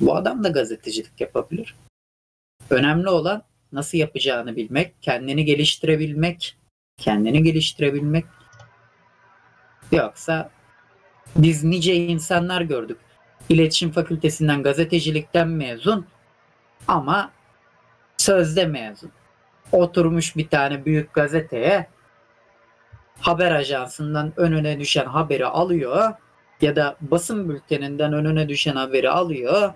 Bu 0.00 0.16
adam 0.16 0.44
da 0.44 0.48
gazetecilik 0.48 1.20
yapabilir. 1.20 1.74
Önemli 2.70 3.08
olan 3.08 3.42
nasıl 3.72 3.98
yapacağını 3.98 4.56
bilmek, 4.56 4.94
kendini 5.02 5.44
geliştirebilmek, 5.44 6.56
kendini 6.96 7.42
geliştirebilmek. 7.42 8.24
Yoksa 9.92 10.50
Biz 11.36 11.64
nice 11.64 11.94
insanlar 11.94 12.60
gördük. 12.60 12.98
İletişim 13.48 13.90
Fakültesinden 13.90 14.62
gazetecilikten 14.62 15.48
mezun 15.48 16.06
ama 16.88 17.30
sözde 18.16 18.66
mezun. 18.66 19.10
Oturmuş 19.72 20.36
bir 20.36 20.48
tane 20.48 20.84
büyük 20.84 21.14
gazeteye 21.14 21.86
haber 23.20 23.52
ajansından 23.52 24.32
önüne 24.36 24.80
düşen 24.80 25.06
haberi 25.06 25.46
alıyor 25.46 26.12
ya 26.60 26.76
da 26.76 26.96
basın 27.00 27.48
bülteninden 27.48 28.12
önüne 28.12 28.48
düşen 28.48 28.76
haberi 28.76 29.10
alıyor. 29.10 29.72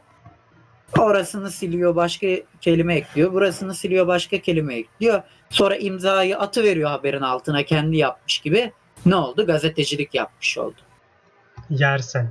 Orasını 0.99 1.51
siliyor 1.51 1.97
başka 1.97 2.27
kelime 2.61 2.95
ekliyor. 2.95 3.33
Burasını 3.33 3.75
siliyor 3.75 4.07
başka 4.07 4.39
kelime 4.39 4.75
ekliyor. 4.75 5.23
Sonra 5.51 5.77
imzayı 5.77 6.39
atı 6.39 6.63
veriyor 6.63 6.91
haberin 6.91 7.21
altına 7.21 7.63
kendi 7.63 7.97
yapmış 7.97 8.39
gibi. 8.39 8.73
Ne 9.07 9.17
oldu? 9.17 9.47
Gazetecilik 9.47 10.15
yapmış 10.15 10.59
oldu. 10.59 10.77
Yersen. 11.71 12.29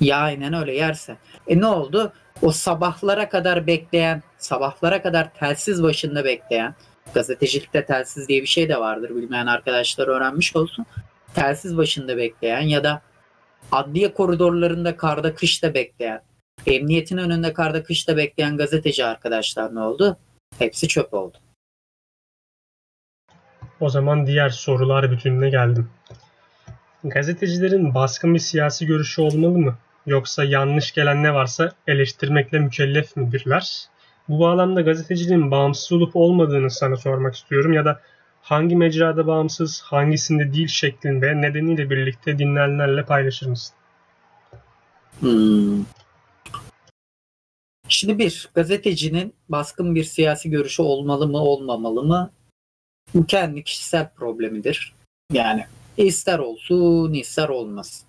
Ya 0.00 0.18
aynen 0.18 0.54
öyle 0.54 0.74
yersen. 0.74 1.16
E 1.48 1.60
ne 1.60 1.66
oldu? 1.66 2.12
O 2.42 2.52
sabahlara 2.52 3.28
kadar 3.28 3.66
bekleyen, 3.66 4.22
sabahlara 4.38 5.02
kadar 5.02 5.34
telsiz 5.34 5.82
başında 5.82 6.24
bekleyen, 6.24 6.74
gazetecilikte 7.14 7.84
telsiz 7.84 8.28
diye 8.28 8.42
bir 8.42 8.46
şey 8.46 8.68
de 8.68 8.80
vardır 8.80 9.16
bilmeyen 9.16 9.46
arkadaşlar 9.46 10.08
öğrenmiş 10.08 10.56
olsun. 10.56 10.86
Telsiz 11.34 11.76
başında 11.76 12.16
bekleyen 12.16 12.60
ya 12.60 12.84
da 12.84 13.02
adliye 13.72 14.14
koridorlarında 14.14 14.96
karda 14.96 15.34
kışta 15.34 15.74
bekleyen, 15.74 16.22
emniyetin 16.66 17.18
önünde 17.18 17.52
karda 17.52 17.82
kışta 17.82 18.16
bekleyen 18.16 18.56
gazeteci 18.56 19.04
arkadaşlar 19.04 19.74
ne 19.74 19.80
oldu? 19.80 20.16
Hepsi 20.58 20.88
çöp 20.88 21.14
oldu. 21.14 21.38
O 23.80 23.88
zaman 23.88 24.26
diğer 24.26 24.48
sorular 24.48 25.10
bütününe 25.10 25.50
geldim. 25.50 25.90
Gazetecilerin 27.04 27.94
baskın 27.94 28.34
bir 28.34 28.38
siyasi 28.38 28.86
görüşü 28.86 29.22
olmalı 29.22 29.58
mı? 29.58 29.78
Yoksa 30.06 30.44
yanlış 30.44 30.92
gelen 30.92 31.22
ne 31.22 31.34
varsa 31.34 31.72
eleştirmekle 31.86 32.58
mükellef 32.58 33.16
midirler? 33.16 33.88
Bu 34.28 34.40
bağlamda 34.40 34.80
gazeteciliğin 34.80 35.50
bağımsız 35.50 35.92
olup 35.92 36.16
olmadığını 36.16 36.70
sana 36.70 36.96
sormak 36.96 37.34
istiyorum 37.34 37.72
ya 37.72 37.84
da 37.84 38.00
hangi 38.42 38.76
mecrada 38.76 39.26
bağımsız, 39.26 39.82
hangisinde 39.82 40.52
değil 40.52 40.68
şeklinde 40.68 41.40
nedeniyle 41.40 41.90
birlikte 41.90 42.38
dinleyenlerle 42.38 43.04
paylaşır 43.04 43.46
mısın? 43.46 43.74
Hmm. 45.20 45.84
Şimdi 47.92 48.18
bir, 48.18 48.48
gazetecinin 48.54 49.34
baskın 49.48 49.94
bir 49.94 50.04
siyasi 50.04 50.50
görüşü 50.50 50.82
olmalı 50.82 51.28
mı 51.28 51.38
olmamalı 51.38 52.02
mı? 52.02 52.30
Bu 53.14 53.26
kendi 53.26 53.64
kişisel 53.64 54.10
problemidir. 54.14 54.94
Yani 55.32 55.66
ister 55.96 56.38
olsun 56.38 57.12
ister 57.12 57.48
olmasın. 57.48 58.08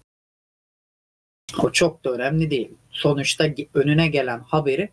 O 1.60 1.72
çok 1.72 2.06
da 2.06 2.12
önemli 2.12 2.52
değil. 2.52 2.72
Sonuçta 2.92 3.46
önüne 3.74 4.08
gelen 4.08 4.40
haberi 4.40 4.90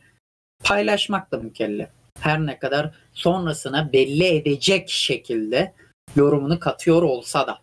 paylaşmakla 0.64 1.38
mükellef. 1.38 1.88
Her 2.20 2.46
ne 2.46 2.58
kadar 2.58 2.94
sonrasına 3.12 3.92
belli 3.92 4.24
edecek 4.24 4.88
şekilde 4.88 5.72
yorumunu 6.16 6.60
katıyor 6.60 7.02
olsa 7.02 7.46
da. 7.46 7.58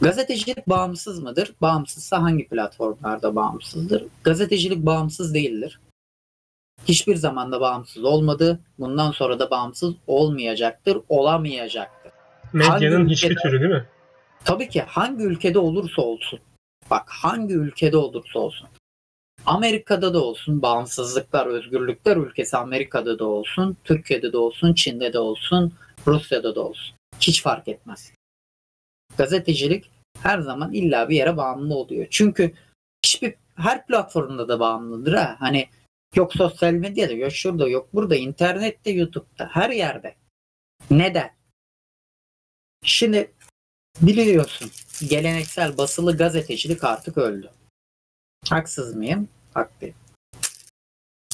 Gazetecilik 0.00 0.66
bağımsız 0.68 1.22
mıdır? 1.22 1.52
Bağımsızsa 1.60 2.22
hangi 2.22 2.48
platformlarda 2.48 3.34
bağımsızdır? 3.36 4.04
Gazetecilik 4.24 4.86
bağımsız 4.86 5.34
değildir. 5.34 5.80
Hiçbir 6.84 7.16
zamanda 7.16 7.60
bağımsız 7.60 8.04
olmadı. 8.04 8.60
Bundan 8.78 9.10
sonra 9.10 9.38
da 9.38 9.50
bağımsız 9.50 9.94
olmayacaktır, 10.06 10.98
olamayacaktır. 11.08 12.12
Medyanın 12.52 12.96
Hangi 12.96 13.12
hiçbir 13.12 13.30
ülkede- 13.30 13.42
türü 13.42 13.60
değil 13.60 13.72
mi? 13.72 13.86
Tabii 14.44 14.68
ki 14.68 14.82
hangi 14.82 15.24
ülkede 15.24 15.58
olursa 15.58 16.02
olsun. 16.02 16.40
Bak 16.90 17.04
hangi 17.08 17.54
ülkede 17.54 17.96
olursa 17.96 18.38
olsun. 18.38 18.68
Amerika'da 19.46 20.14
da 20.14 20.24
olsun, 20.24 20.62
bağımsızlıklar, 20.62 21.46
özgürlükler 21.46 22.16
ülkesi 22.16 22.56
Amerika'da 22.56 23.18
da 23.18 23.24
olsun, 23.24 23.76
Türkiye'de 23.84 24.32
de 24.32 24.36
olsun, 24.38 24.74
Çin'de 24.74 25.12
de 25.12 25.18
olsun, 25.18 25.72
Rusya'da 26.06 26.54
da 26.54 26.60
olsun. 26.60 26.94
Hiç 27.20 27.42
fark 27.42 27.68
etmez. 27.68 28.12
Gazetecilik 29.18 29.90
her 30.18 30.38
zaman 30.38 30.72
illa 30.72 31.08
bir 31.08 31.16
yere 31.16 31.36
bağımlı 31.36 31.74
oluyor. 31.74 32.06
Çünkü 32.10 32.52
hiçbir 33.04 33.34
her 33.54 33.86
platformda 33.86 34.48
da 34.48 34.60
bağımlıdır 34.60 35.12
ha. 35.12 35.36
Hani 35.38 35.68
yok 36.14 36.32
sosyal 36.34 36.72
medyada, 36.72 37.12
yok 37.12 37.32
şurada, 37.32 37.68
yok 37.68 37.94
burada, 37.94 38.16
internette, 38.16 38.90
YouTube'da, 38.90 39.48
her 39.52 39.70
yerde. 39.70 40.14
Neden? 40.90 41.30
Şimdi 42.84 43.32
biliyorsun 44.00 44.70
geleneksel 45.08 45.78
basılı 45.78 46.16
gazetecilik 46.16 46.84
artık 46.84 47.18
öldü. 47.18 47.50
Haksız 48.48 48.94
mıyım? 48.94 49.28
Haklıyım. 49.54 49.94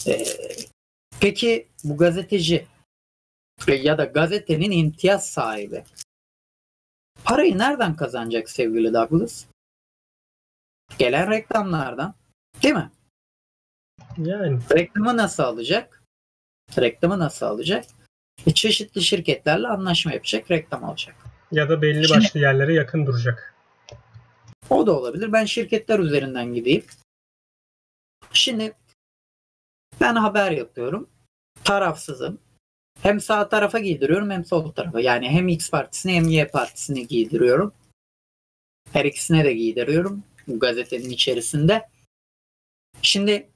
Ee, 0.07 0.25
peki 1.21 1.69
bu 1.85 1.97
gazeteci 1.97 2.67
e, 3.69 3.75
ya 3.75 3.99
da 3.99 4.05
gazetenin 4.05 4.71
imtiyaz 4.71 5.31
sahibi 5.31 5.85
parayı 7.27 7.59
nereden 7.59 7.97
kazanacak 7.97 8.51
sevgili 8.51 8.95
Douglas? 8.95 9.47
Gelen 10.99 11.31
reklamlardan. 11.31 12.15
Değil 12.63 12.75
mi? 12.75 12.91
Yani 14.19 14.61
Reklamı 14.75 15.17
nasıl 15.17 15.43
alacak? 15.43 16.03
Reklamı 16.79 17.19
nasıl 17.19 17.47
alacak? 17.47 17.85
E, 18.47 18.55
çeşitli 18.55 19.03
şirketlerle 19.03 19.69
anlaşma 19.69 20.13
yapacak, 20.13 20.51
reklam 20.51 20.85
alacak. 20.85 21.17
ya 21.53 21.69
da 21.69 21.83
belli 21.83 22.09
Şimdi- 22.09 22.19
başlı 22.21 22.41
yerlere 22.41 22.75
yakın 22.75 23.07
duracak. 23.07 23.55
O 24.71 24.87
da 24.87 24.99
olabilir. 24.99 25.33
Ben 25.33 25.45
şirketler 25.45 25.99
üzerinden 25.99 26.55
gideyim. 26.55 26.85
Şimdi 28.33 28.73
ben 30.01 30.15
haber 30.15 30.51
yapıyorum. 30.51 31.09
Tarafsızım. 31.65 32.39
Hem 33.03 33.21
sağ 33.21 33.49
tarafa 33.49 33.79
giydiriyorum 33.79 34.31
hem 34.31 34.45
sol 34.45 34.73
tarafa. 34.73 35.01
Yani 35.01 35.29
hem 35.29 35.49
X 35.49 35.71
partisini 35.71 36.13
hem 36.15 36.29
Y 36.29 36.49
partisini 36.49 37.07
giydiriyorum. 37.07 37.73
Her 38.93 39.05
ikisine 39.05 39.45
de 39.45 39.53
giydiriyorum 39.55 40.25
bu 40.49 40.59
gazetenin 40.59 41.11
içerisinde. 41.11 41.89
Şimdi 43.03 43.49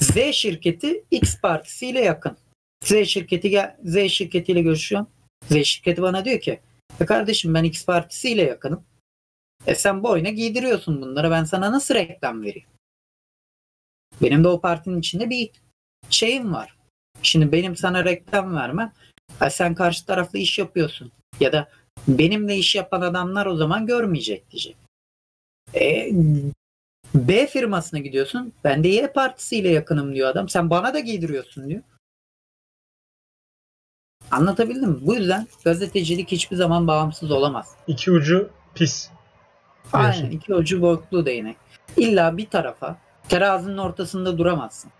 Z 0.00 0.32
şirketi 0.32 1.04
X 1.10 1.40
partisiyle 1.40 2.00
yakın. 2.00 2.36
Z 2.84 3.04
şirketi 3.06 3.50
gel- 3.50 3.76
Z 3.84 4.08
şirketiyle 4.10 4.62
görüşüyorum. 4.62 5.08
Z 5.50 5.64
şirketi 5.64 6.02
bana 6.02 6.24
diyor 6.24 6.40
ki 6.40 6.60
"E 7.00 7.06
kardeşim 7.06 7.54
ben 7.54 7.64
X 7.64 7.86
partisiyle 7.86 8.42
yakınım. 8.42 8.84
E 9.66 9.74
sen 9.74 10.02
boyuna 10.02 10.28
giydiriyorsun 10.28 11.02
bunları. 11.02 11.30
Ben 11.30 11.44
sana 11.44 11.72
nasıl 11.72 11.94
reklam 11.94 12.42
vereyim? 12.42 12.68
Benim 14.22 14.44
de 14.44 14.48
o 14.48 14.60
partinin 14.60 14.98
içinde 15.00 15.30
bir 15.30 15.50
şeyim 16.10 16.52
var. 16.54 16.76
Şimdi 17.22 17.52
benim 17.52 17.76
sana 17.76 18.04
reklam 18.04 18.56
vermem. 18.56 18.92
Sen 19.50 19.74
karşı 19.74 20.06
tarafla 20.06 20.38
iş 20.38 20.58
yapıyorsun. 20.58 21.12
Ya 21.40 21.52
da 21.52 21.68
benimle 22.08 22.56
iş 22.56 22.74
yapan 22.74 23.00
adamlar 23.00 23.46
o 23.46 23.56
zaman 23.56 23.86
görmeyecek 23.86 24.50
diyecek. 24.50 24.76
E, 25.74 26.12
B 27.14 27.46
firmasına 27.46 28.00
gidiyorsun. 28.00 28.52
Ben 28.64 28.84
de 28.84 28.88
Y 28.88 29.12
partisiyle 29.12 29.68
yakınım 29.68 30.14
diyor 30.14 30.28
adam. 30.28 30.48
Sen 30.48 30.70
bana 30.70 30.94
da 30.94 31.00
giydiriyorsun 31.00 31.68
diyor. 31.68 31.82
Anlatabildim 34.30 34.90
mi? 34.90 34.98
Bu 35.00 35.14
yüzden 35.14 35.46
gazetecilik 35.64 36.32
hiçbir 36.32 36.56
zaman 36.56 36.86
bağımsız 36.86 37.30
olamaz. 37.30 37.76
İki 37.86 38.10
ucu 38.10 38.50
pis. 38.74 39.10
Aynen 39.92 40.12
diyorsun. 40.12 40.30
iki 40.30 40.54
ucu 40.54 40.82
boklu 40.82 41.26
değnek. 41.26 41.56
İlla 41.96 42.36
bir 42.36 42.46
tarafa 42.46 42.98
terazinin 43.28 43.76
ortasında 43.76 44.38
duramazsın. 44.38 44.90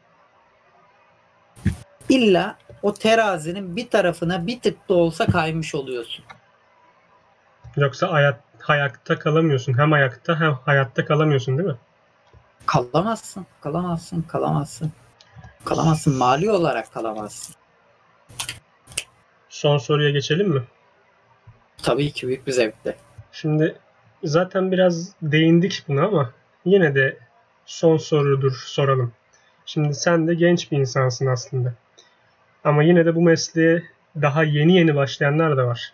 İlla 2.12 2.56
o 2.82 2.94
terazinin 2.94 3.76
bir 3.76 3.90
tarafına 3.90 4.46
bir 4.46 4.60
tık 4.60 4.88
da 4.88 4.94
olsa 4.94 5.26
kaymış 5.26 5.74
oluyorsun. 5.74 6.24
Yoksa 7.76 8.08
ayat, 8.08 8.40
hayatta 8.58 9.18
kalamıyorsun. 9.18 9.78
Hem 9.78 9.92
ayakta 9.92 10.40
hem 10.40 10.54
hayatta 10.54 11.04
kalamıyorsun 11.04 11.58
değil 11.58 11.68
mi? 11.68 11.76
Kalamazsın, 12.66 13.46
kalamazsın, 13.60 14.22
kalamazsın. 14.22 14.92
Kalamazsın, 15.64 16.16
mali 16.16 16.50
olarak 16.50 16.92
kalamazsın. 16.92 17.54
Son 19.48 19.78
soruya 19.78 20.10
geçelim 20.10 20.48
mi? 20.48 20.62
Tabii 21.82 22.12
ki 22.12 22.26
büyük 22.26 22.46
bir 22.46 22.52
zevkle. 22.52 22.96
Şimdi 23.32 23.78
zaten 24.24 24.72
biraz 24.72 25.12
değindik 25.22 25.84
buna 25.88 26.06
ama 26.06 26.30
yine 26.64 26.94
de 26.94 27.18
son 27.66 27.96
sorudur 27.96 28.52
soralım. 28.66 29.12
Şimdi 29.66 29.94
sen 29.94 30.28
de 30.28 30.34
genç 30.34 30.72
bir 30.72 30.78
insansın 30.78 31.26
aslında. 31.26 31.74
Ama 32.64 32.82
yine 32.82 33.06
de 33.06 33.14
bu 33.14 33.22
mesleğe 33.22 33.82
daha 34.22 34.44
yeni 34.44 34.76
yeni 34.76 34.94
başlayanlar 34.94 35.56
da 35.56 35.66
var. 35.66 35.92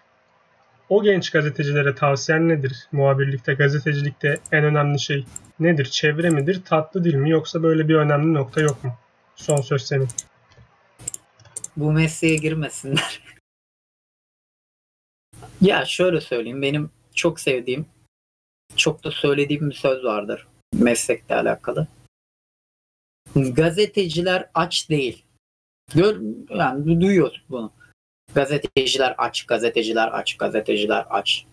O 0.89 1.03
genç 1.03 1.31
gazetecilere 1.31 1.95
tavsiyen 1.95 2.49
nedir? 2.49 2.89
Muhabirlikte, 2.93 3.55
gazetecilikte 3.55 4.39
en 4.53 4.65
önemli 4.65 5.01
şey 5.01 5.25
nedir? 5.61 5.85
Çevre 5.85 6.31
midir, 6.31 6.63
tatlı 6.65 7.05
dil 7.05 7.15
mi 7.15 7.31
yoksa 7.31 7.63
böyle 7.63 7.89
bir 7.89 7.95
önemli 7.95 8.35
nokta 8.35 8.61
yok 8.61 8.85
mu? 8.85 8.95
Son 9.37 9.61
söz 9.61 9.83
senin. 9.83 10.09
Bu 11.77 11.93
mesleğe 11.93 12.37
girmesinler. 12.37 13.23
ya 15.61 15.85
şöyle 15.85 16.21
söyleyeyim 16.21 16.63
benim 16.63 16.91
çok 17.15 17.41
sevdiğim, 17.41 17.87
çok 18.77 19.05
da 19.05 19.11
söylediğim 19.11 19.71
bir 19.71 19.75
söz 19.75 20.05
vardır 20.05 20.47
meslekle 20.73 21.35
alakalı. 21.35 21.87
Gazeteciler 23.35 24.51
aç 24.55 24.91
değil. 24.91 25.25
Gör, 25.95 26.21
yani 26.51 26.85
du- 26.85 27.01
duyuyoruz 27.01 27.45
bunu. 27.51 27.73
Gazeteciler 28.35 29.15
aç, 29.19 29.47
gazeteciler 29.47 30.09
aç, 30.13 30.37
gazeteciler 30.37 31.07
aç. 31.11 31.47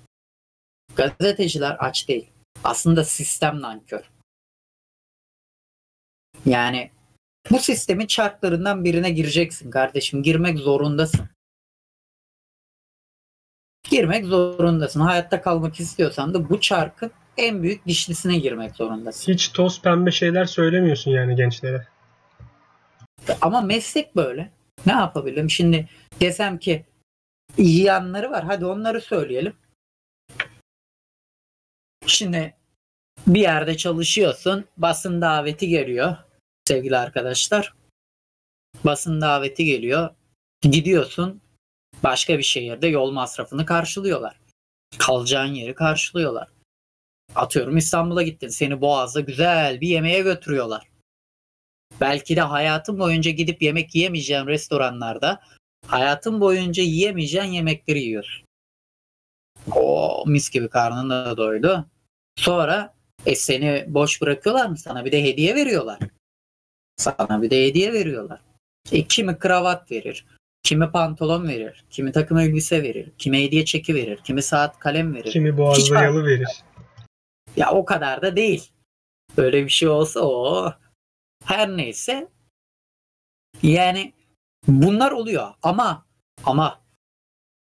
Gazeteciler 0.96 1.76
aç 1.80 2.08
değil. 2.08 2.30
Aslında 2.64 3.04
sistem 3.04 3.62
nankör. 3.62 4.12
Yani 6.46 6.92
bu 7.52 7.60
sistemin 7.60 8.08
çarklarından 8.08 8.84
birine 8.84 9.10
gireceksin 9.10 9.72
kardeşim. 9.72 10.24
Girmek 10.24 10.58
zorundasın. 10.58 11.30
Girmek 13.90 14.26
zorundasın. 14.26 15.00
Hayatta 15.00 15.42
kalmak 15.42 15.80
istiyorsan 15.80 16.34
da 16.34 16.50
bu 16.50 16.62
çarkın 16.62 17.12
en 17.38 17.64
büyük 17.64 17.86
dişlisine 17.86 18.38
girmek 18.38 18.76
zorundasın. 18.76 19.34
Hiç 19.34 19.50
toz 19.50 19.82
pembe 19.82 20.12
şeyler 20.12 20.46
söylemiyorsun 20.46 21.12
yani 21.12 21.36
gençlere. 21.36 21.88
Ama 23.42 23.62
meslek 23.62 24.16
böyle. 24.16 24.52
Ne 24.86 24.92
yapabilirim? 24.92 25.50
Şimdi 25.50 25.90
desem 26.20 26.60
ki 26.60 26.86
iyi 27.58 27.84
yanları 27.84 28.32
var. 28.32 28.44
Hadi 28.44 28.66
onları 28.66 29.02
söyleyelim. 29.02 29.54
Şimdi 32.08 32.54
bir 33.28 33.42
yerde 33.42 33.78
çalışıyorsun. 33.78 34.66
Basın 34.78 35.22
daveti 35.22 35.68
geliyor. 35.68 36.18
Sevgili 36.68 36.98
arkadaşlar. 36.98 37.74
Basın 38.84 39.22
daveti 39.22 39.66
geliyor. 39.66 40.10
Gidiyorsun. 40.62 41.42
Başka 42.04 42.38
bir 42.38 42.44
şehirde 42.44 42.88
yol 42.88 43.12
masrafını 43.12 43.66
karşılıyorlar. 43.66 44.40
Kalacağın 44.98 45.54
yeri 45.54 45.76
karşılıyorlar. 45.76 46.48
Atıyorum 47.36 47.78
İstanbul'a 47.78 48.24
gittin. 48.24 48.48
Seni 48.48 48.82
Boğaz'da 48.82 49.20
güzel 49.20 49.82
bir 49.82 49.88
yemeğe 49.88 50.22
götürüyorlar. 50.22 50.88
Belki 52.02 52.36
de 52.36 52.42
hayatın 52.42 53.00
boyunca 53.00 53.32
gidip 53.32 53.62
yemek 53.62 53.96
yiyemeyeceğin 53.96 54.48
restoranlarda 54.48 55.42
hayatın 55.88 56.42
boyunca 56.42 56.84
yiyemeyeceğin 56.84 57.52
yemekleri 57.52 58.00
yiyorsun. 58.00 58.46
O 59.76 60.24
mis 60.28 60.50
gibi 60.50 60.70
karnın 60.70 61.10
da 61.10 61.38
doydu. 61.38 61.86
Sonra 62.36 62.94
e 63.26 63.36
seni 63.36 63.86
boş 63.88 64.22
bırakıyorlar 64.22 64.66
mı? 64.66 64.78
Sana 64.78 65.06
bir 65.06 65.12
de 65.12 65.24
hediye 65.24 65.56
veriyorlar. 65.56 66.00
Sana 66.98 67.42
bir 67.42 67.50
de 67.50 67.66
hediye 67.66 67.94
veriyorlar. 67.94 68.40
E, 68.92 69.04
kimi 69.04 69.40
kravat 69.40 69.92
verir, 69.92 70.26
kimi 70.64 70.92
pantolon 70.92 71.48
verir, 71.48 71.86
kimi 71.90 72.12
takım 72.12 72.38
elbise 72.38 72.84
verir, 72.84 73.12
kimi 73.18 73.44
hediye 73.44 73.66
çeki 73.66 73.96
verir, 73.96 74.20
kimi 74.24 74.42
saat 74.42 74.80
kalem 74.80 75.16
verir. 75.16 75.32
Kimi 75.32 75.58
boğazda 75.58 76.04
yalı 76.04 76.26
verir. 76.26 76.64
Ya 77.58 77.72
o 77.72 77.86
kadar 77.86 78.22
da 78.22 78.36
değil. 78.36 78.70
Böyle 79.38 79.66
bir 79.66 79.70
şey 79.70 79.90
olsa 79.90 80.20
o 80.20 80.74
her 81.46 81.78
neyse 81.78 82.28
yani 83.64 84.14
bunlar 84.68 85.12
oluyor 85.12 85.54
ama 85.64 86.06
ama 86.44 86.82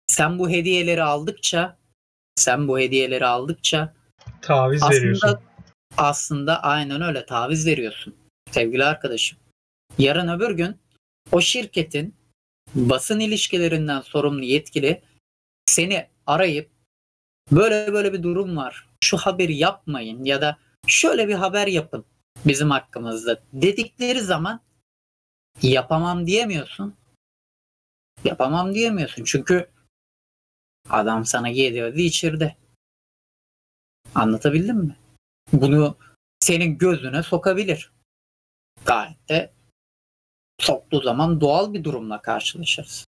sen 0.07 0.39
bu 0.39 0.51
hediyeleri 0.51 1.03
aldıkça 1.03 1.79
sen 2.37 2.69
bu 2.69 2.79
hediyeleri 2.79 3.27
aldıkça 3.27 3.95
Taviz 4.43 4.83
veriyorsun. 4.83 5.29
aslında 5.29 5.43
aslında 5.97 6.63
aynen 6.63 7.01
öyle 7.01 7.27
taviz 7.27 7.67
veriyorsun 7.67 8.15
sevgili 8.51 8.85
arkadaşım. 8.85 9.39
Yarın 9.99 10.29
öbür 10.29 10.51
gün 10.51 10.77
o 11.33 11.41
şirketin 11.41 12.15
basın 12.75 13.21
ilişkilerinden 13.21 14.01
sorumlu 14.01 14.45
yetkili 14.45 15.03
seni 15.67 16.09
arayıp 16.27 16.71
böyle 17.53 17.93
böyle 17.93 18.13
bir 18.13 18.23
durum 18.23 18.57
var. 18.57 18.89
Şu 19.05 19.17
haberi 19.17 19.57
yapmayın 19.57 20.25
ya 20.25 20.41
da 20.41 20.59
şöyle 20.87 21.29
bir 21.29 21.35
haber 21.35 21.67
yapın 21.67 22.05
bizim 22.47 22.71
hakkımızda 22.71 23.43
dedikleri 23.53 24.21
zaman 24.21 24.61
yapamam 25.63 26.27
diyemiyorsun. 26.27 26.97
Yapamam 28.25 28.75
diyemiyorsun 28.75 29.25
çünkü 29.25 29.71
adam 30.91 31.25
sana 31.25 31.51
geliyordu 31.51 31.99
içirdi. 31.99 32.57
Anlatabildim 34.15 34.77
mi? 34.77 34.97
Bunu 35.53 35.97
senin 36.41 36.79
gözüne 36.79 37.23
sokabilir. 37.23 37.93
Gayet 38.85 39.29
de 39.29 39.53
soktuğu 40.61 41.01
zaman 41.01 41.41
doğal 41.41 41.73
bir 41.73 41.85
durumla 41.85 42.23
karşılaşırız. 42.23 43.07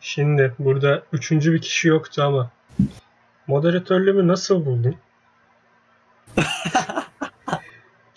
Şimdi 0.00 0.54
burada 0.58 1.02
üçüncü 1.12 1.52
bir 1.52 1.60
kişi 1.60 1.88
yoktu 1.88 2.22
ama 2.22 2.50
moderatörlüğümü 3.46 4.28
nasıl 4.28 4.66
buldun? 4.66 4.96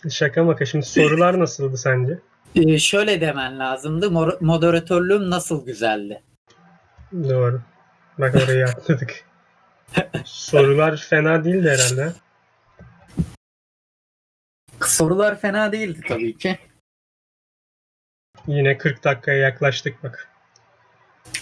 Şaka 0.09 0.43
maka 0.43 0.65
şimdi 0.65 0.85
sorular 0.85 1.39
nasıldı 1.39 1.77
sence? 1.77 2.19
Ee, 2.55 2.77
şöyle 2.79 3.21
demen 3.21 3.59
lazımdı. 3.59 4.05
Mor- 4.05 4.37
Moderatörlüğüm 4.41 5.29
nasıl 5.29 5.65
güzeldi? 5.65 6.23
Doğru. 7.13 7.61
Bak 8.19 8.35
orayı 8.35 8.65
atladık. 8.65 9.25
Sorular 10.25 10.97
fena 10.97 11.43
değildi 11.43 11.69
herhalde. 11.69 12.13
Sorular 14.81 15.39
fena 15.39 15.71
değildi 15.71 16.01
tabii 16.07 16.37
ki. 16.37 16.59
Yine 18.47 18.77
40 18.77 19.03
dakikaya 19.03 19.37
yaklaştık 19.37 20.03
bak. 20.03 20.29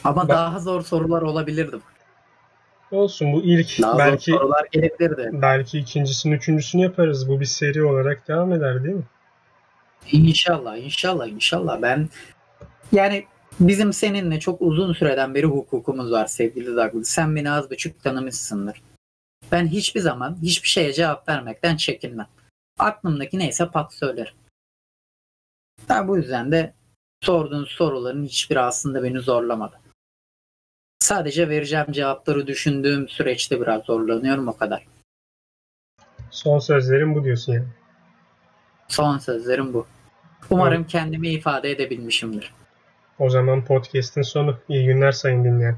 Ama 0.03 0.21
Ben- 0.29 0.35
daha 0.35 0.59
zor 0.59 0.81
sorular 0.81 1.21
olabilirdi. 1.21 1.77
Olsun 2.91 3.33
bu 3.33 3.41
ilk 3.43 3.81
Daha 3.81 3.97
belki 3.97 4.31
sorular 4.31 4.67
belki 5.31 5.79
ikincisini 5.79 6.35
üçüncüsünü 6.35 6.81
yaparız. 6.81 7.29
Bu 7.29 7.39
bir 7.39 7.45
seri 7.45 7.83
olarak 7.83 8.27
devam 8.27 8.53
eder 8.53 8.83
değil 8.83 8.95
mi? 8.95 9.03
İnşallah, 10.11 10.77
inşallah, 10.77 11.27
inşallah. 11.27 11.81
Ben 11.81 12.09
yani 12.91 13.25
bizim 13.59 13.93
seninle 13.93 14.39
çok 14.39 14.61
uzun 14.61 14.93
süreden 14.93 15.35
beri 15.35 15.45
hukukumuz 15.45 16.11
var 16.11 16.25
sevgili 16.25 16.67
Douglas. 16.67 17.07
Sen 17.07 17.35
beni 17.35 17.51
az 17.51 17.71
buçuk 17.71 18.03
tanımışsındır. 18.03 18.81
Ben 19.51 19.67
hiçbir 19.67 19.99
zaman 19.99 20.37
hiçbir 20.41 20.67
şeye 20.67 20.93
cevap 20.93 21.29
vermekten 21.29 21.77
çekinmem. 21.77 22.27
Aklımdaki 22.79 23.39
neyse 23.39 23.67
pat 23.73 23.93
söylerim. 23.93 24.33
Ben 25.89 26.07
bu 26.07 26.17
yüzden 26.17 26.51
de 26.51 26.73
sorduğun 27.21 27.65
soruların 27.65 28.25
hiçbiri 28.25 28.59
aslında 28.59 29.03
beni 29.03 29.19
zorlamadı. 29.19 29.80
Sadece 31.01 31.49
vereceğim 31.49 31.85
cevapları 31.91 32.47
düşündüğüm 32.47 33.07
süreçte 33.07 33.61
biraz 33.61 33.83
zorlanıyorum 33.83 34.47
o 34.47 34.57
kadar. 34.57 34.85
Son 36.31 36.59
sözlerim 36.59 37.15
bu 37.15 37.23
diyorsun 37.23 37.53
yani. 37.53 37.65
Son 38.87 39.17
sözlerim 39.17 39.73
bu. 39.73 39.87
Umarım 40.49 40.83
kendimi 40.83 41.29
ifade 41.29 41.71
edebilmişimdir. 41.71 42.53
O 43.19 43.29
zaman 43.29 43.65
podcast'in 43.65 44.21
sonu. 44.21 44.57
İyi 44.69 44.85
günler 44.85 45.11
sayın 45.11 45.43
dinleyen. 45.43 45.77